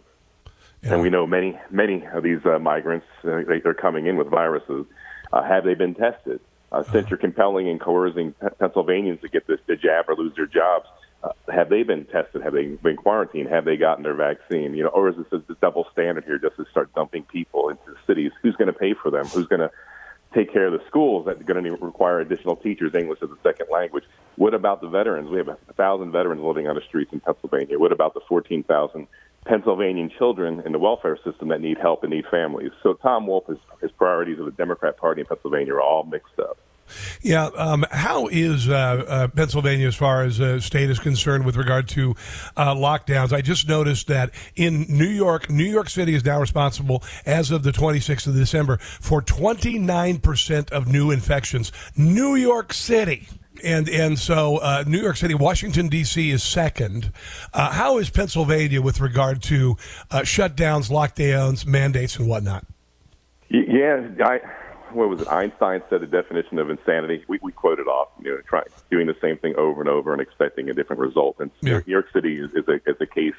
and 0.83 1.01
we 1.01 1.09
know 1.09 1.25
many 1.25 1.57
many 1.71 2.05
of 2.13 2.21
these 2.23 2.45
uh, 2.45 2.59
migrants 2.59 3.07
uh, 3.23 3.41
they, 3.47 3.59
they're 3.59 3.73
coming 3.73 4.05
in 4.07 4.17
with 4.17 4.27
viruses. 4.27 4.85
Uh, 5.33 5.43
have 5.43 5.63
they 5.63 5.73
been 5.73 5.95
tested? 5.95 6.39
Uh, 6.71 6.83
since 6.91 7.09
you're 7.09 7.17
compelling 7.17 7.69
and 7.69 7.79
coercing 7.79 8.33
Pennsylvanians 8.59 9.21
to 9.21 9.29
get 9.29 9.47
this 9.47 9.59
the 9.67 9.75
jab 9.75 10.09
or 10.09 10.15
lose 10.15 10.35
their 10.35 10.45
jobs, 10.45 10.85
uh, 11.23 11.29
have 11.49 11.69
they 11.69 11.83
been 11.83 12.05
tested? 12.05 12.41
Have 12.41 12.53
they 12.53 12.65
been 12.65 12.97
quarantined? 12.97 13.49
Have 13.49 13.65
they 13.65 13.77
gotten 13.77 14.03
their 14.03 14.13
vaccine? 14.13 14.75
You 14.75 14.83
know, 14.83 14.89
or 14.89 15.09
is 15.09 15.15
this 15.15 15.41
a 15.49 15.53
double 15.61 15.87
standard 15.91 16.25
here, 16.25 16.37
just 16.37 16.57
to 16.57 16.65
start 16.69 16.93
dumping 16.93 17.23
people 17.23 17.69
into 17.69 17.83
the 17.87 17.97
cities? 18.05 18.31
Who's 18.41 18.55
going 18.55 18.71
to 18.71 18.77
pay 18.77 18.93
for 18.93 19.09
them? 19.09 19.25
Who's 19.27 19.47
going 19.47 19.61
to 19.61 19.71
take 20.33 20.51
care 20.51 20.67
of 20.67 20.73
the 20.73 20.85
schools 20.87 21.25
that 21.25 21.39
are 21.39 21.43
going 21.43 21.63
to 21.63 21.71
require 21.77 22.19
additional 22.19 22.57
teachers 22.57 22.93
English 22.93 23.19
as 23.23 23.29
a 23.29 23.37
second 23.43 23.67
language? 23.71 24.03
What 24.35 24.53
about 24.53 24.81
the 24.81 24.89
veterans? 24.89 25.29
We 25.29 25.37
have 25.37 25.47
a 25.47 25.57
thousand 25.75 26.11
veterans 26.11 26.41
living 26.41 26.67
on 26.67 26.75
the 26.75 26.81
streets 26.81 27.13
in 27.13 27.21
Pennsylvania. 27.21 27.79
What 27.79 27.91
about 27.91 28.13
the 28.13 28.21
14,000 28.27 29.07
Pennsylvanian 29.47 30.11
children 30.17 30.61
in 30.65 30.71
the 30.71 30.79
welfare 30.79 31.17
system 31.23 31.47
that 31.49 31.61
need 31.61 31.77
help 31.77 32.03
and 32.03 32.11
need 32.11 32.25
families? 32.29 32.71
So 32.83 32.93
Tom 32.93 33.27
Wolf, 33.27 33.47
his, 33.47 33.57
his 33.81 33.91
priorities 33.91 34.39
of 34.39 34.45
the 34.45 34.51
Democrat 34.51 34.97
Party 34.97 35.21
in 35.21 35.27
Pennsylvania 35.27 35.73
are 35.73 35.81
all 35.81 36.03
mixed 36.03 36.39
up. 36.39 36.57
Yeah, 37.21 37.47
um, 37.57 37.85
how 37.91 38.27
is 38.27 38.69
uh, 38.69 38.73
uh, 38.73 39.27
Pennsylvania 39.27 39.87
as 39.87 39.95
far 39.95 40.23
as 40.23 40.39
uh, 40.39 40.59
state 40.59 40.89
is 40.89 40.99
concerned 40.99 41.45
with 41.45 41.57
regard 41.57 41.87
to 41.89 42.15
uh, 42.55 42.73
lockdowns? 42.73 43.33
I 43.33 43.41
just 43.41 43.67
noticed 43.67 44.07
that 44.07 44.31
in 44.55 44.85
New 44.87 45.07
York, 45.07 45.49
New 45.49 45.65
York 45.65 45.89
City 45.89 46.15
is 46.15 46.23
now 46.23 46.39
responsible, 46.39 47.03
as 47.25 47.51
of 47.51 47.63
the 47.63 47.71
26th 47.71 48.27
of 48.27 48.35
December, 48.35 48.77
for 48.77 49.21
29% 49.21 50.71
of 50.71 50.87
new 50.87 51.11
infections. 51.11 51.71
New 51.95 52.35
York 52.35 52.73
City. 52.73 53.27
And 53.63 53.89
and 53.89 54.17
so 54.19 54.57
uh, 54.57 54.83
New 54.87 54.99
York 54.99 55.17
City, 55.17 55.33
Washington 55.33 55.87
D.C. 55.87 56.31
is 56.31 56.43
second. 56.43 57.11
Uh, 57.53 57.71
how 57.71 57.97
is 57.97 58.09
Pennsylvania 58.09 58.81
with 58.81 58.99
regard 58.99 59.41
to 59.43 59.77
uh, 60.11 60.19
shutdowns, 60.21 60.89
lockdowns, 60.89 61.65
mandates, 61.65 62.17
and 62.17 62.27
whatnot? 62.27 62.65
Yeah, 63.49 64.07
I, 64.23 64.39
what 64.91 65.09
was 65.09 65.21
it? 65.21 65.27
Einstein 65.27 65.81
said 65.89 66.01
the 66.01 66.07
definition 66.07 66.59
of 66.59 66.69
insanity. 66.69 67.23
We, 67.27 67.39
we 67.41 67.51
quoted 67.51 67.87
off, 67.87 68.09
you 68.21 68.31
know, 68.31 68.41
trying 68.47 68.65
doing 68.91 69.07
the 69.07 69.15
same 69.21 69.37
thing 69.37 69.55
over 69.55 69.81
and 69.81 69.89
over 69.89 70.11
and 70.13 70.21
expecting 70.21 70.69
a 70.69 70.73
different 70.73 70.99
result. 71.01 71.37
And 71.39 71.51
New 71.61 71.81
York 71.85 72.07
City 72.13 72.39
is, 72.39 72.51
is, 72.51 72.67
a, 72.67 72.75
is 72.89 72.97
a 72.99 73.05
case 73.05 73.35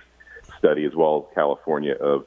study, 0.59 0.85
as 0.85 0.95
well 0.95 1.29
as 1.29 1.35
California, 1.35 1.95
of 1.95 2.27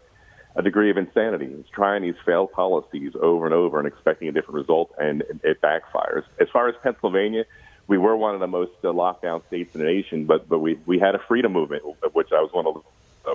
a 0.55 0.61
degree 0.61 0.91
of 0.91 0.97
insanity. 0.97 1.45
It's 1.45 1.69
trying 1.69 2.03
these 2.03 2.15
failed 2.25 2.51
policies 2.51 3.13
over 3.21 3.45
and 3.45 3.53
over 3.53 3.79
and 3.79 3.87
expecting 3.87 4.27
a 4.27 4.31
different 4.31 4.55
result, 4.55 4.91
and 4.97 5.23
it 5.43 5.61
backfires. 5.61 6.23
As 6.39 6.47
far 6.51 6.67
as 6.67 6.75
Pennsylvania, 6.83 7.45
we 7.87 7.97
were 7.97 8.15
one 8.15 8.33
of 8.33 8.39
the 8.39 8.47
most 8.47 8.71
uh, 8.83 8.87
lockdown 8.87 9.45
states 9.47 9.73
in 9.75 9.81
the 9.81 9.87
nation, 9.87 10.25
but 10.25 10.47
but 10.47 10.59
we 10.59 10.79
we 10.85 10.99
had 10.99 11.15
a 11.15 11.19
freedom 11.19 11.53
movement, 11.53 11.83
of 12.03 12.13
which 12.13 12.31
I 12.31 12.41
was 12.41 12.51
one 12.53 12.65
of 12.65 12.83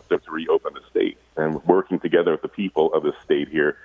the, 0.09 0.19
to 0.19 0.31
reopen 0.31 0.75
the 0.75 0.81
state 0.91 1.19
and 1.37 1.63
working 1.65 2.01
together 2.01 2.33
with 2.33 2.43
the 2.43 2.49
people 2.49 2.93
of 2.95 3.03
the 3.03 3.13
state 3.25 3.49
here 3.49 3.77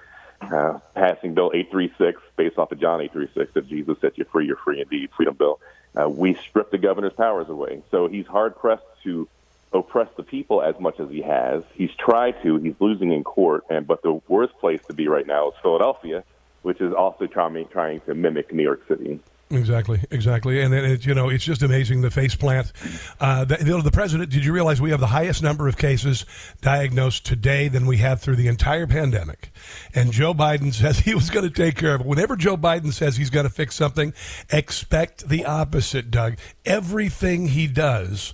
uh, 0.42 0.80
passing 0.96 1.34
Bill 1.34 1.52
836 1.54 2.22
based 2.36 2.58
off 2.58 2.72
of 2.72 2.80
John 2.80 3.02
836 3.02 3.54
that 3.54 3.68
Jesus 3.68 3.98
set 4.02 4.18
you 4.18 4.26
free, 4.26 4.48
you're 4.48 4.56
free 4.58 4.82
indeed, 4.82 5.10
Freedom 5.16 5.36
Bill. 5.36 5.60
Uh, 5.96 6.10
we 6.10 6.36
stripped 6.36 6.72
the 6.72 6.78
governor's 6.78 7.14
powers 7.14 7.50
away. 7.50 7.82
So 7.92 8.08
he's 8.08 8.26
hard 8.26 8.56
pressed 8.58 8.84
to 9.04 9.28
oppress 9.74 10.10
the 10.18 10.24
people 10.24 10.62
as 10.62 10.80
much 10.80 11.00
as 11.00 11.10
he 11.10 11.22
has. 11.22 11.64
He's 11.74 11.94
tried 11.94 12.42
to. 12.44 12.58
He's 12.58 12.76
losing 12.80 13.12
in 13.12 13.24
court. 13.24 13.66
And 13.70 13.86
but 13.86 14.02
the 14.02 14.22
worst 14.28 14.58
place 14.60 14.82
to 14.88 14.94
be 14.94 15.08
right 15.08 15.28
now 15.28 15.50
is 15.50 15.56
Philadelphia, 15.62 16.24
which 16.62 16.82
is 16.82 16.94
also 16.94 17.28
trying 17.28 17.68
trying 17.68 18.00
to 18.02 18.16
mimic 18.16 18.54
New 18.54 18.64
York 18.64 18.88
City. 18.88 19.20
Exactly, 19.52 20.00
exactly, 20.12 20.62
and 20.62 20.72
then 20.72 20.86
it, 20.86 21.06
you 21.06 21.14
know 21.14 21.28
it's 21.28 21.44
just 21.44 21.62
amazing 21.62 22.00
the 22.02 22.10
face 22.10 22.36
plant. 22.36 22.72
Uh, 23.20 23.44
the, 23.44 23.82
the 23.84 23.92
president. 23.92 24.30
Did 24.30 24.46
you 24.46 24.54
realize 24.54 24.80
we 24.80 24.92
have 24.92 25.02
the 25.02 25.08
highest 25.08 25.44
number 25.44 25.68
of 25.68 25.78
cases 25.78 26.26
diagnosed 26.62 27.26
today 27.26 27.68
than 27.68 27.86
we 27.86 27.98
have 27.98 28.22
through 28.22 28.38
the 28.38 28.48
entire 28.48 28.88
pandemic? 28.88 29.52
And 29.94 30.14
Joe 30.14 30.34
Biden 30.34 30.74
says 30.82 31.00
he 31.00 31.14
was 31.14 31.30
going 31.30 31.48
to 31.48 31.54
take 31.54 31.76
care 31.76 31.96
of 31.96 32.02
it. 32.02 32.08
Whenever 32.08 32.38
Joe 32.38 32.56
Biden 32.56 32.94
says 32.94 33.18
he's 33.18 33.30
going 33.30 33.46
to 33.46 33.52
fix 33.52 33.76
something, 33.76 34.14
expect 34.50 35.28
the 35.28 35.46
opposite, 35.46 36.10
Doug. 36.10 36.38
Everything 36.66 37.50
he 37.50 37.68
does 37.68 38.34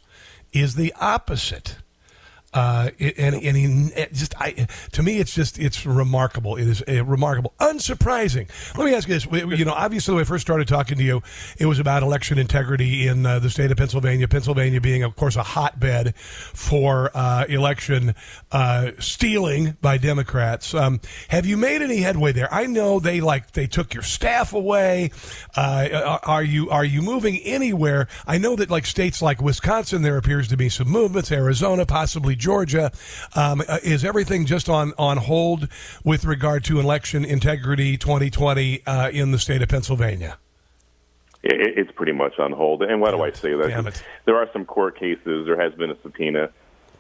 is 0.53 0.75
the 0.75 0.93
opposite. 0.99 1.77
Uh, 2.57 2.89
and 3.19 3.35
and 3.35 3.55
he 3.55 3.91
just 4.11 4.33
I 4.41 4.67
to 4.93 5.03
me 5.03 5.19
it's 5.19 5.35
just 5.35 5.59
it's 5.59 5.85
remarkable. 5.85 6.55
It 6.55 6.67
is 6.67 6.83
uh, 6.87 7.05
remarkable, 7.05 7.53
unsurprising. 7.59 8.49
Let 8.75 8.85
me 8.85 8.95
ask 8.95 9.07
you 9.07 9.19
this: 9.19 9.59
you 9.59 9.63
know, 9.63 9.73
obviously 9.73 10.15
when 10.15 10.21
I 10.21 10.25
first 10.25 10.41
started 10.41 10.67
talking 10.67 10.97
to 10.97 11.03
you, 11.03 11.21
it 11.59 11.67
was 11.67 11.77
about 11.77 12.01
election 12.01 12.39
integrity 12.39 13.07
in 13.07 13.27
uh, 13.27 13.37
the 13.37 13.51
state 13.51 13.69
of 13.69 13.77
Pennsylvania. 13.77 14.27
Pennsylvania 14.27 14.81
being, 14.81 15.03
of 15.03 15.15
course, 15.15 15.35
a 15.35 15.43
hotbed 15.43 16.15
for 16.17 17.11
uh, 17.13 17.45
election 17.47 18.15
uh, 18.51 18.89
stealing 18.97 19.77
by 19.79 19.99
Democrats. 19.99 20.73
Um, 20.73 20.99
have 21.27 21.45
you 21.45 21.57
made 21.57 21.83
any 21.83 21.97
headway 21.97 22.31
there? 22.31 22.51
I 22.51 22.65
know 22.65 22.99
they 22.99 23.21
like 23.21 23.51
they 23.51 23.67
took 23.67 23.93
your 23.93 24.01
staff 24.01 24.51
away. 24.51 25.11
Uh, 25.55 26.17
are 26.23 26.43
you 26.43 26.71
are 26.71 26.85
you 26.85 27.03
moving 27.03 27.37
anywhere? 27.43 28.07
I 28.25 28.39
know 28.39 28.55
that 28.55 28.71
like 28.71 28.87
states 28.87 29.21
like 29.21 29.43
Wisconsin, 29.43 30.01
there 30.01 30.17
appears 30.17 30.47
to 30.47 30.57
be 30.57 30.69
some 30.69 30.87
movements. 30.87 31.31
Arizona, 31.31 31.85
possibly 31.85 32.35
Georgia. 32.35 32.46
Um, 33.35 33.61
uh, 33.67 33.79
is 33.83 34.05
everything 34.05 34.45
just 34.45 34.69
on 34.69 34.93
on 34.97 35.17
hold 35.17 35.67
with 36.03 36.25
regard 36.25 36.63
to 36.65 36.79
election 36.79 37.25
integrity 37.25 37.97
2020 37.97 38.85
uh, 38.85 39.09
in 39.09 39.31
the 39.31 39.39
state 39.39 39.61
of 39.61 39.69
Pennsylvania? 39.69 40.37
It's 41.43 41.91
pretty 41.91 42.11
much 42.11 42.39
on 42.39 42.51
hold. 42.51 42.83
And 42.83 42.99
why 42.99 43.11
do 43.11 43.21
I 43.21 43.31
say 43.31 43.53
that? 43.53 43.69
There 44.25 44.35
are 44.35 44.49
some 44.51 44.65
court 44.65 44.99
cases. 44.99 45.45
There 45.45 45.59
has 45.59 45.73
been 45.75 45.91
a 45.91 46.01
subpoena, 46.01 46.49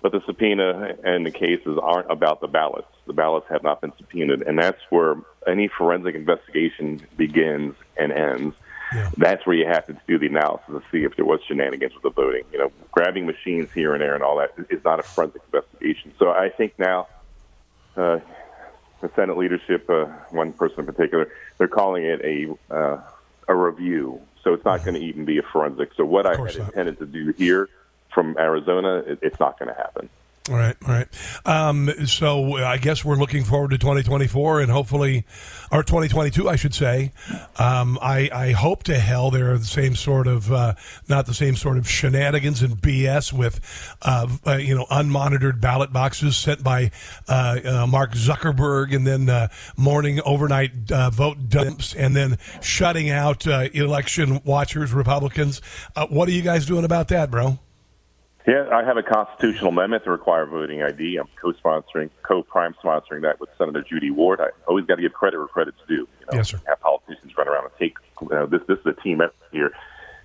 but 0.01 0.11
the 0.11 0.21
subpoena 0.25 0.95
and 1.03 1.25
the 1.25 1.31
cases 1.31 1.77
aren't 1.81 2.09
about 2.11 2.39
the 2.39 2.47
ballots. 2.47 2.87
The 3.07 3.13
ballots 3.13 3.47
have 3.49 3.63
not 3.63 3.81
been 3.81 3.93
subpoenaed, 3.97 4.43
and 4.43 4.57
that's 4.57 4.81
where 4.89 5.15
any 5.47 5.67
forensic 5.67 6.15
investigation 6.15 7.05
begins 7.17 7.75
and 7.97 8.11
ends. 8.11 8.55
Yeah. 8.93 9.09
That's 9.17 9.45
where 9.45 9.55
you 9.55 9.67
have 9.67 9.85
to 9.87 9.97
do 10.07 10.17
the 10.17 10.27
analysis 10.27 10.65
to 10.69 10.81
see 10.91 11.03
if 11.03 11.15
there 11.15 11.25
was 11.25 11.41
shenanigans 11.47 11.93
with 11.93 12.03
the 12.03 12.09
voting. 12.09 12.43
You 12.51 12.59
know, 12.59 12.71
grabbing 12.91 13.25
machines 13.25 13.69
here 13.73 13.93
and 13.93 14.01
there 14.01 14.15
and 14.15 14.23
all 14.23 14.37
that 14.37 14.51
is 14.69 14.83
not 14.83 14.99
a 14.99 15.03
forensic 15.03 15.41
investigation. 15.45 16.13
So 16.17 16.31
I 16.31 16.49
think 16.49 16.77
now 16.79 17.07
uh, 17.95 18.19
the 19.01 19.09
Senate 19.15 19.37
leadership, 19.37 19.89
uh, 19.89 20.05
one 20.31 20.53
person 20.53 20.81
in 20.81 20.85
particular, 20.85 21.31
they're 21.57 21.67
calling 21.67 22.03
it 22.03 22.21
a 22.23 22.73
uh, 22.73 23.01
a 23.47 23.55
review. 23.55 24.21
So 24.43 24.53
it's 24.53 24.65
not 24.65 24.83
going 24.83 24.95
to 24.95 25.01
even 25.01 25.25
be 25.25 25.37
a 25.37 25.43
forensic. 25.43 25.93
So 25.95 26.05
what 26.05 26.25
I 26.25 26.31
had 26.31 26.39
not. 26.39 26.55
intended 26.55 26.99
to 26.99 27.05
do 27.05 27.33
here 27.37 27.69
from 28.13 28.37
Arizona, 28.37 28.97
it, 28.99 29.19
it's 29.21 29.39
not 29.39 29.59
going 29.59 29.69
to 29.69 29.75
happen. 29.75 30.09
All 30.49 30.55
right, 30.55 30.77
all 30.87 30.93
right. 30.93 31.07
Um, 31.45 31.91
so 32.05 32.55
I 32.55 32.77
guess 32.77 33.03
we're 33.03 33.17
looking 33.17 33.43
forward 33.43 33.71
to 33.71 33.77
2024 33.77 34.61
and 34.61 34.71
hopefully, 34.71 35.25
or 35.73 35.83
2022, 35.83 36.47
I 36.47 36.55
should 36.55 36.73
say. 36.73 37.11
Um, 37.57 37.99
I, 38.01 38.29
I 38.33 38.51
hope 38.51 38.83
to 38.83 38.97
hell 38.97 39.29
there 39.29 39.51
are 39.51 39.57
the 39.57 39.65
same 39.65 39.95
sort 39.95 40.25
of, 40.25 40.49
uh, 40.51 40.75
not 41.09 41.25
the 41.25 41.33
same 41.33 41.57
sort 41.57 41.77
of 41.77 41.89
shenanigans 41.89 42.61
and 42.61 42.77
BS 42.77 43.33
with, 43.33 43.59
uh, 44.03 44.27
uh, 44.45 44.53
you 44.53 44.73
know, 44.73 44.85
unmonitored 44.85 45.59
ballot 45.59 45.91
boxes 45.91 46.37
sent 46.37 46.63
by 46.63 46.91
uh, 47.27 47.59
uh, 47.65 47.87
Mark 47.87 48.13
Zuckerberg 48.13 48.95
and 48.95 49.05
then 49.05 49.29
uh, 49.29 49.49
morning 49.75 50.21
overnight 50.25 50.71
vote 51.11 51.49
dumps 51.49 51.93
and 51.93 52.15
then 52.15 52.37
shutting 52.61 53.09
out 53.09 53.45
election 53.45 54.39
watchers, 54.45 54.93
Republicans. 54.93 55.61
what 56.09 56.29
are 56.29 56.33
you 56.33 56.41
guys 56.41 56.65
doing 56.65 56.85
about 56.85 57.09
that, 57.09 57.29
bro? 57.29 57.59
Yeah, 58.47 58.69
I 58.71 58.85
have 58.85 58.95
a 58.95 59.03
constitutional 59.03 59.71
amendment 59.71 60.05
to 60.05 60.11
require 60.11 60.45
voting 60.45 60.81
ID. 60.81 61.17
I'm 61.17 61.27
co-sponsoring, 61.35 62.09
co-prime 62.23 62.75
sponsoring 62.81 63.21
that 63.23 63.41
with 63.41 63.49
Senator 63.57 63.83
Judy 63.83 64.09
Ward. 64.09 64.39
I 64.39 64.47
always 64.69 64.85
got 64.85 64.95
to 64.95 65.01
give 65.01 65.11
credit 65.11 65.37
where 65.37 65.47
credit's 65.47 65.77
due. 65.85 65.95
You 65.95 66.25
know, 66.31 66.37
yes, 66.37 66.49
sir. 66.49 66.61
Have 66.65 66.79
politicians 66.79 67.33
run 67.37 67.49
around 67.49 67.65
and 67.65 67.73
take 67.77 67.97
you 68.21 68.29
know, 68.29 68.45
this. 68.45 68.61
This 68.69 68.79
is 68.79 68.85
a 68.85 69.01
team 69.01 69.19
effort 69.19 69.35
here. 69.51 69.71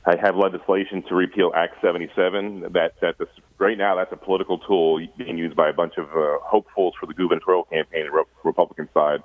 I 0.06 0.14
have 0.22 0.36
legislation 0.36 1.02
to 1.08 1.16
repeal 1.16 1.50
Act 1.56 1.74
77. 1.82 2.72
That 2.72 2.94
that 3.00 3.18
this, 3.18 3.28
right 3.58 3.76
now 3.76 3.96
that's 3.96 4.12
a 4.12 4.16
political 4.16 4.58
tool 4.58 5.04
being 5.16 5.36
used 5.36 5.56
by 5.56 5.68
a 5.68 5.72
bunch 5.72 5.94
of 5.96 6.06
uh, 6.10 6.38
hopefuls 6.42 6.94
for 7.00 7.06
the 7.06 7.14
gubernatorial 7.14 7.64
campaign 7.64 8.06
on 8.06 8.12
the 8.12 8.24
Republican 8.44 8.88
side 8.94 9.20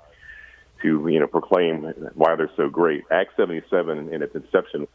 to 0.82 1.06
you 1.08 1.20
know 1.20 1.28
proclaim 1.28 1.82
why 2.14 2.34
they're 2.34 2.50
so 2.56 2.68
great. 2.68 3.04
Act 3.12 3.30
77 3.36 4.12
in 4.12 4.22
its 4.22 4.34
inception 4.34 4.88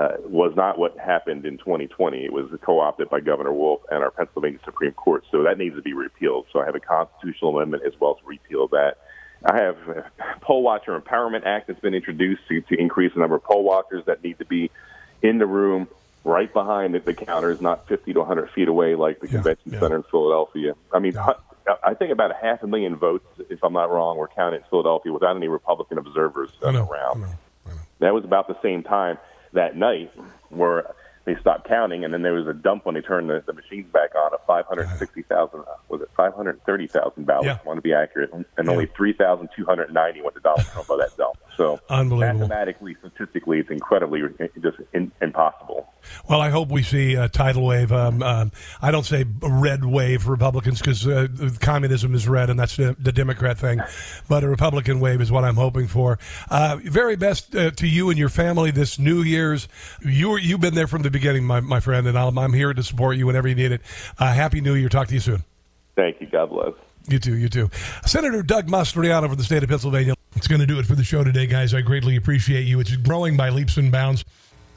uh, 0.00 0.16
was 0.24 0.56
not 0.56 0.78
what 0.78 0.96
happened 0.96 1.44
in 1.44 1.58
2020. 1.58 2.24
It 2.24 2.32
was 2.32 2.48
co-opted 2.62 3.10
by 3.10 3.20
Governor 3.20 3.52
Wolf 3.52 3.82
and 3.90 4.02
our 4.02 4.10
Pennsylvania 4.10 4.58
Supreme 4.64 4.92
Court. 4.92 5.24
So 5.30 5.42
that 5.42 5.58
needs 5.58 5.76
to 5.76 5.82
be 5.82 5.92
repealed. 5.92 6.46
So 6.52 6.60
I 6.60 6.64
have 6.64 6.74
a 6.74 6.80
constitutional 6.80 7.54
amendment 7.56 7.82
as 7.86 7.92
well 8.00 8.16
as 8.18 8.26
repeal 8.26 8.68
that. 8.68 8.96
I 9.44 9.56
have 9.56 9.76
a 9.88 10.10
poll 10.40 10.62
watcher 10.62 10.98
empowerment 10.98 11.44
act 11.44 11.66
that's 11.66 11.80
been 11.80 11.92
introduced 11.92 12.42
to, 12.48 12.62
to 12.62 12.80
increase 12.80 13.12
the 13.12 13.20
number 13.20 13.36
of 13.36 13.44
poll 13.44 13.62
watchers 13.62 14.04
that 14.06 14.24
need 14.24 14.38
to 14.38 14.46
be 14.46 14.70
in 15.22 15.36
the 15.36 15.46
room 15.46 15.86
right 16.24 16.52
behind 16.52 16.94
the, 16.94 17.14
counters, 17.14 17.60
not 17.60 17.86
50 17.88 18.14
to 18.14 18.18
100 18.20 18.50
feet 18.52 18.68
away 18.68 18.94
like 18.94 19.20
the 19.20 19.26
yeah, 19.26 19.32
convention 19.32 19.72
yeah. 19.72 19.80
center 19.80 19.96
in 19.96 20.02
Philadelphia. 20.04 20.74
I 20.94 20.98
mean, 20.98 21.12
yeah. 21.12 21.34
I 21.84 21.92
think 21.92 22.10
about 22.10 22.30
a 22.30 22.36
half 22.40 22.62
a 22.62 22.66
million 22.66 22.96
votes, 22.96 23.26
if 23.50 23.62
I'm 23.62 23.74
not 23.74 23.90
wrong, 23.90 24.16
were 24.16 24.28
counted 24.28 24.58
in 24.58 24.62
Philadelphia 24.70 25.12
without 25.12 25.36
any 25.36 25.48
Republican 25.48 25.98
observers 25.98 26.50
around. 26.62 26.78
I 26.78 27.26
know, 27.26 27.34
I 27.66 27.70
know. 27.70 27.74
That 27.98 28.14
was 28.14 28.24
about 28.24 28.48
the 28.48 28.56
same 28.62 28.82
time 28.82 29.18
that 29.52 29.76
night 29.76 30.12
where 30.48 30.94
they 31.24 31.36
stopped 31.40 31.68
counting, 31.68 32.04
and 32.04 32.14
then 32.14 32.22
there 32.22 32.32
was 32.32 32.46
a 32.46 32.52
dump 32.52 32.86
when 32.86 32.94
they 32.94 33.00
turned 33.00 33.28
the, 33.28 33.42
the 33.46 33.52
machines 33.52 33.86
back 33.92 34.14
on 34.14 34.32
of 34.32 34.40
560,000, 34.46 35.60
uh, 35.60 35.64
was 35.88 36.00
it 36.00 36.08
530,000 36.16 37.26
ballots, 37.26 37.46
yeah. 37.46 37.58
want 37.64 37.76
to 37.76 37.82
be 37.82 37.92
accurate, 37.92 38.32
and 38.32 38.44
yeah. 38.58 38.70
only 38.70 38.86
3,290 38.86 40.22
went 40.22 40.34
to 40.34 40.40
Donald 40.40 40.66
Trump 40.66 40.88
by 40.88 40.96
that 40.96 41.16
dump. 41.16 41.36
So 41.60 41.78
mathematically, 41.90 42.96
statistically, 43.00 43.58
it's 43.58 43.68
incredibly 43.68 44.22
just 44.62 44.78
in, 44.94 45.12
impossible. 45.20 45.92
Well, 46.26 46.40
I 46.40 46.48
hope 46.48 46.70
we 46.70 46.82
see 46.82 47.16
a 47.16 47.28
tidal 47.28 47.66
wave. 47.66 47.92
Um, 47.92 48.22
um, 48.22 48.50
I 48.80 48.90
don't 48.90 49.04
say 49.04 49.26
red 49.42 49.84
wave 49.84 50.26
Republicans 50.26 50.78
because 50.78 51.06
uh, 51.06 51.28
communism 51.60 52.14
is 52.14 52.26
red, 52.26 52.48
and 52.48 52.58
that's 52.58 52.78
the, 52.78 52.96
the, 52.98 53.12
Democrat 53.12 53.58
thing. 53.58 53.82
But 54.26 54.42
a 54.42 54.48
Republican 54.48 55.00
wave 55.00 55.20
is 55.20 55.30
what 55.30 55.44
I'm 55.44 55.56
hoping 55.56 55.86
for. 55.86 56.18
Uh, 56.50 56.78
very 56.82 57.16
best 57.16 57.54
uh, 57.54 57.72
to 57.72 57.86
you 57.86 58.08
and 58.08 58.18
your 58.18 58.30
family 58.30 58.70
this 58.70 58.98
New 58.98 59.20
Year's. 59.20 59.68
You 60.00 60.38
you've 60.38 60.62
been 60.62 60.74
there 60.74 60.86
from 60.86 61.02
the 61.02 61.10
beginning, 61.10 61.44
my, 61.44 61.60
my 61.60 61.80
friend, 61.80 62.06
and 62.06 62.16
i 62.16 62.26
am 62.26 62.54
here 62.54 62.72
to 62.72 62.82
support 62.82 63.18
you 63.18 63.26
whenever 63.26 63.48
you 63.48 63.54
need 63.54 63.72
it. 63.72 63.82
Uh, 64.18 64.32
Happy 64.32 64.62
New 64.62 64.76
Year. 64.76 64.88
Talk 64.88 65.08
to 65.08 65.14
you 65.14 65.20
soon. 65.20 65.44
Thank 65.94 66.22
you. 66.22 66.26
God 66.26 66.48
bless. 66.48 66.72
You 67.06 67.18
too, 67.18 67.36
you 67.36 67.50
too. 67.50 67.68
Senator 68.06 68.42
Doug 68.42 68.66
Mastriano 68.68 69.28
from 69.28 69.36
the 69.36 69.44
state 69.44 69.62
of 69.62 69.68
Pennsylvania. 69.68 70.14
It's 70.36 70.46
going 70.48 70.60
to 70.60 70.66
do 70.66 70.78
it 70.78 70.86
for 70.86 70.94
the 70.94 71.04
show 71.04 71.24
today, 71.24 71.46
guys. 71.46 71.74
I 71.74 71.80
greatly 71.80 72.16
appreciate 72.16 72.62
you. 72.62 72.80
It's 72.80 72.94
growing 72.96 73.36
by 73.36 73.50
leaps 73.50 73.76
and 73.76 73.90
bounds. 73.90 74.24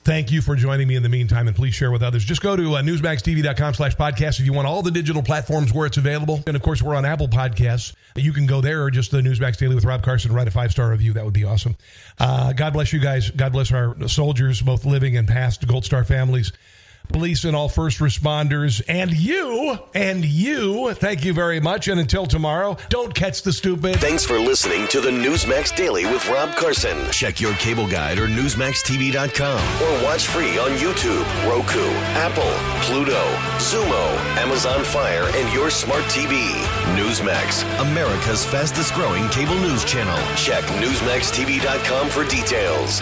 Thank 0.03 0.33
you 0.33 0.41
for 0.41 0.57
joining 0.57 0.89
me 0.89 0.97
in 0.97 1.03
the 1.03 1.07
meantime, 1.07 1.47
and 1.47 1.55
please 1.55 1.73
share 1.73 1.89
with 1.89 2.03
others. 2.03 2.25
Just 2.25 2.41
go 2.41 2.57
to 2.57 2.75
uh, 2.75 2.81
newsmaxtv.com 2.81 3.73
slash 3.73 3.95
podcast 3.95 4.41
if 4.41 4.45
you 4.45 4.51
want 4.51 4.67
all 4.67 4.81
the 4.81 4.91
digital 4.91 5.23
platforms 5.23 5.71
where 5.73 5.85
it's 5.85 5.95
available. 5.95 6.43
And, 6.45 6.57
of 6.57 6.61
course, 6.61 6.81
we're 6.81 6.95
on 6.95 7.05
Apple 7.05 7.29
Podcasts. 7.29 7.95
You 8.17 8.33
can 8.33 8.45
go 8.45 8.59
there 8.59 8.83
or 8.83 8.91
just 8.91 9.11
the 9.11 9.21
Newsmax 9.21 9.57
Daily 9.57 9.75
with 9.75 9.85
Rob 9.85 10.03
Carson, 10.03 10.33
write 10.33 10.49
a 10.49 10.51
five-star 10.51 10.89
review. 10.89 11.13
That 11.13 11.23
would 11.23 11.33
be 11.33 11.45
awesome. 11.45 11.77
Uh, 12.19 12.51
God 12.51 12.73
bless 12.73 12.91
you 12.91 12.99
guys. 12.99 13.31
God 13.31 13.53
bless 13.53 13.71
our 13.71 13.95
soldiers, 14.09 14.61
both 14.61 14.83
living 14.83 15.15
and 15.15 15.25
past 15.25 15.65
Gold 15.65 15.85
Star 15.85 16.03
families 16.03 16.51
police 17.09 17.43
and 17.43 17.55
all 17.55 17.69
first 17.69 17.99
responders, 17.99 18.81
and 18.87 19.11
you, 19.11 19.77
and 19.93 20.25
you. 20.25 20.93
Thank 20.93 21.23
you 21.23 21.33
very 21.33 21.59
much. 21.59 21.87
And 21.87 21.99
until 21.99 22.25
tomorrow, 22.25 22.77
don't 22.89 23.13
catch 23.13 23.41
the 23.41 23.53
stupid. 23.53 23.97
Thanks 23.97 24.25
for 24.25 24.39
listening 24.39 24.87
to 24.89 25.01
the 25.01 25.09
Newsmax 25.11 25.75
Daily 25.75 26.05
with 26.05 26.27
Rob 26.29 26.55
Carson. 26.55 27.09
Check 27.11 27.39
your 27.39 27.53
cable 27.55 27.87
guide 27.87 28.17
or 28.17 28.27
NewsmaxTV.com 28.27 29.81
or 29.83 30.03
watch 30.03 30.27
free 30.27 30.57
on 30.57 30.71
YouTube, 30.71 31.23
Roku, 31.49 31.85
Apple, 32.15 32.53
Pluto, 32.85 33.23
Xumo, 33.57 34.17
Amazon 34.37 34.83
Fire, 34.83 35.29
and 35.35 35.53
your 35.53 35.69
smart 35.69 36.03
TV. 36.05 36.51
Newsmax, 36.95 37.63
America's 37.81 38.45
fastest 38.45 38.93
growing 38.93 39.27
cable 39.29 39.57
news 39.59 39.83
channel. 39.85 40.17
Check 40.35 40.63
NewsmaxTV.com 40.81 42.09
for 42.09 42.23
details. 42.25 43.01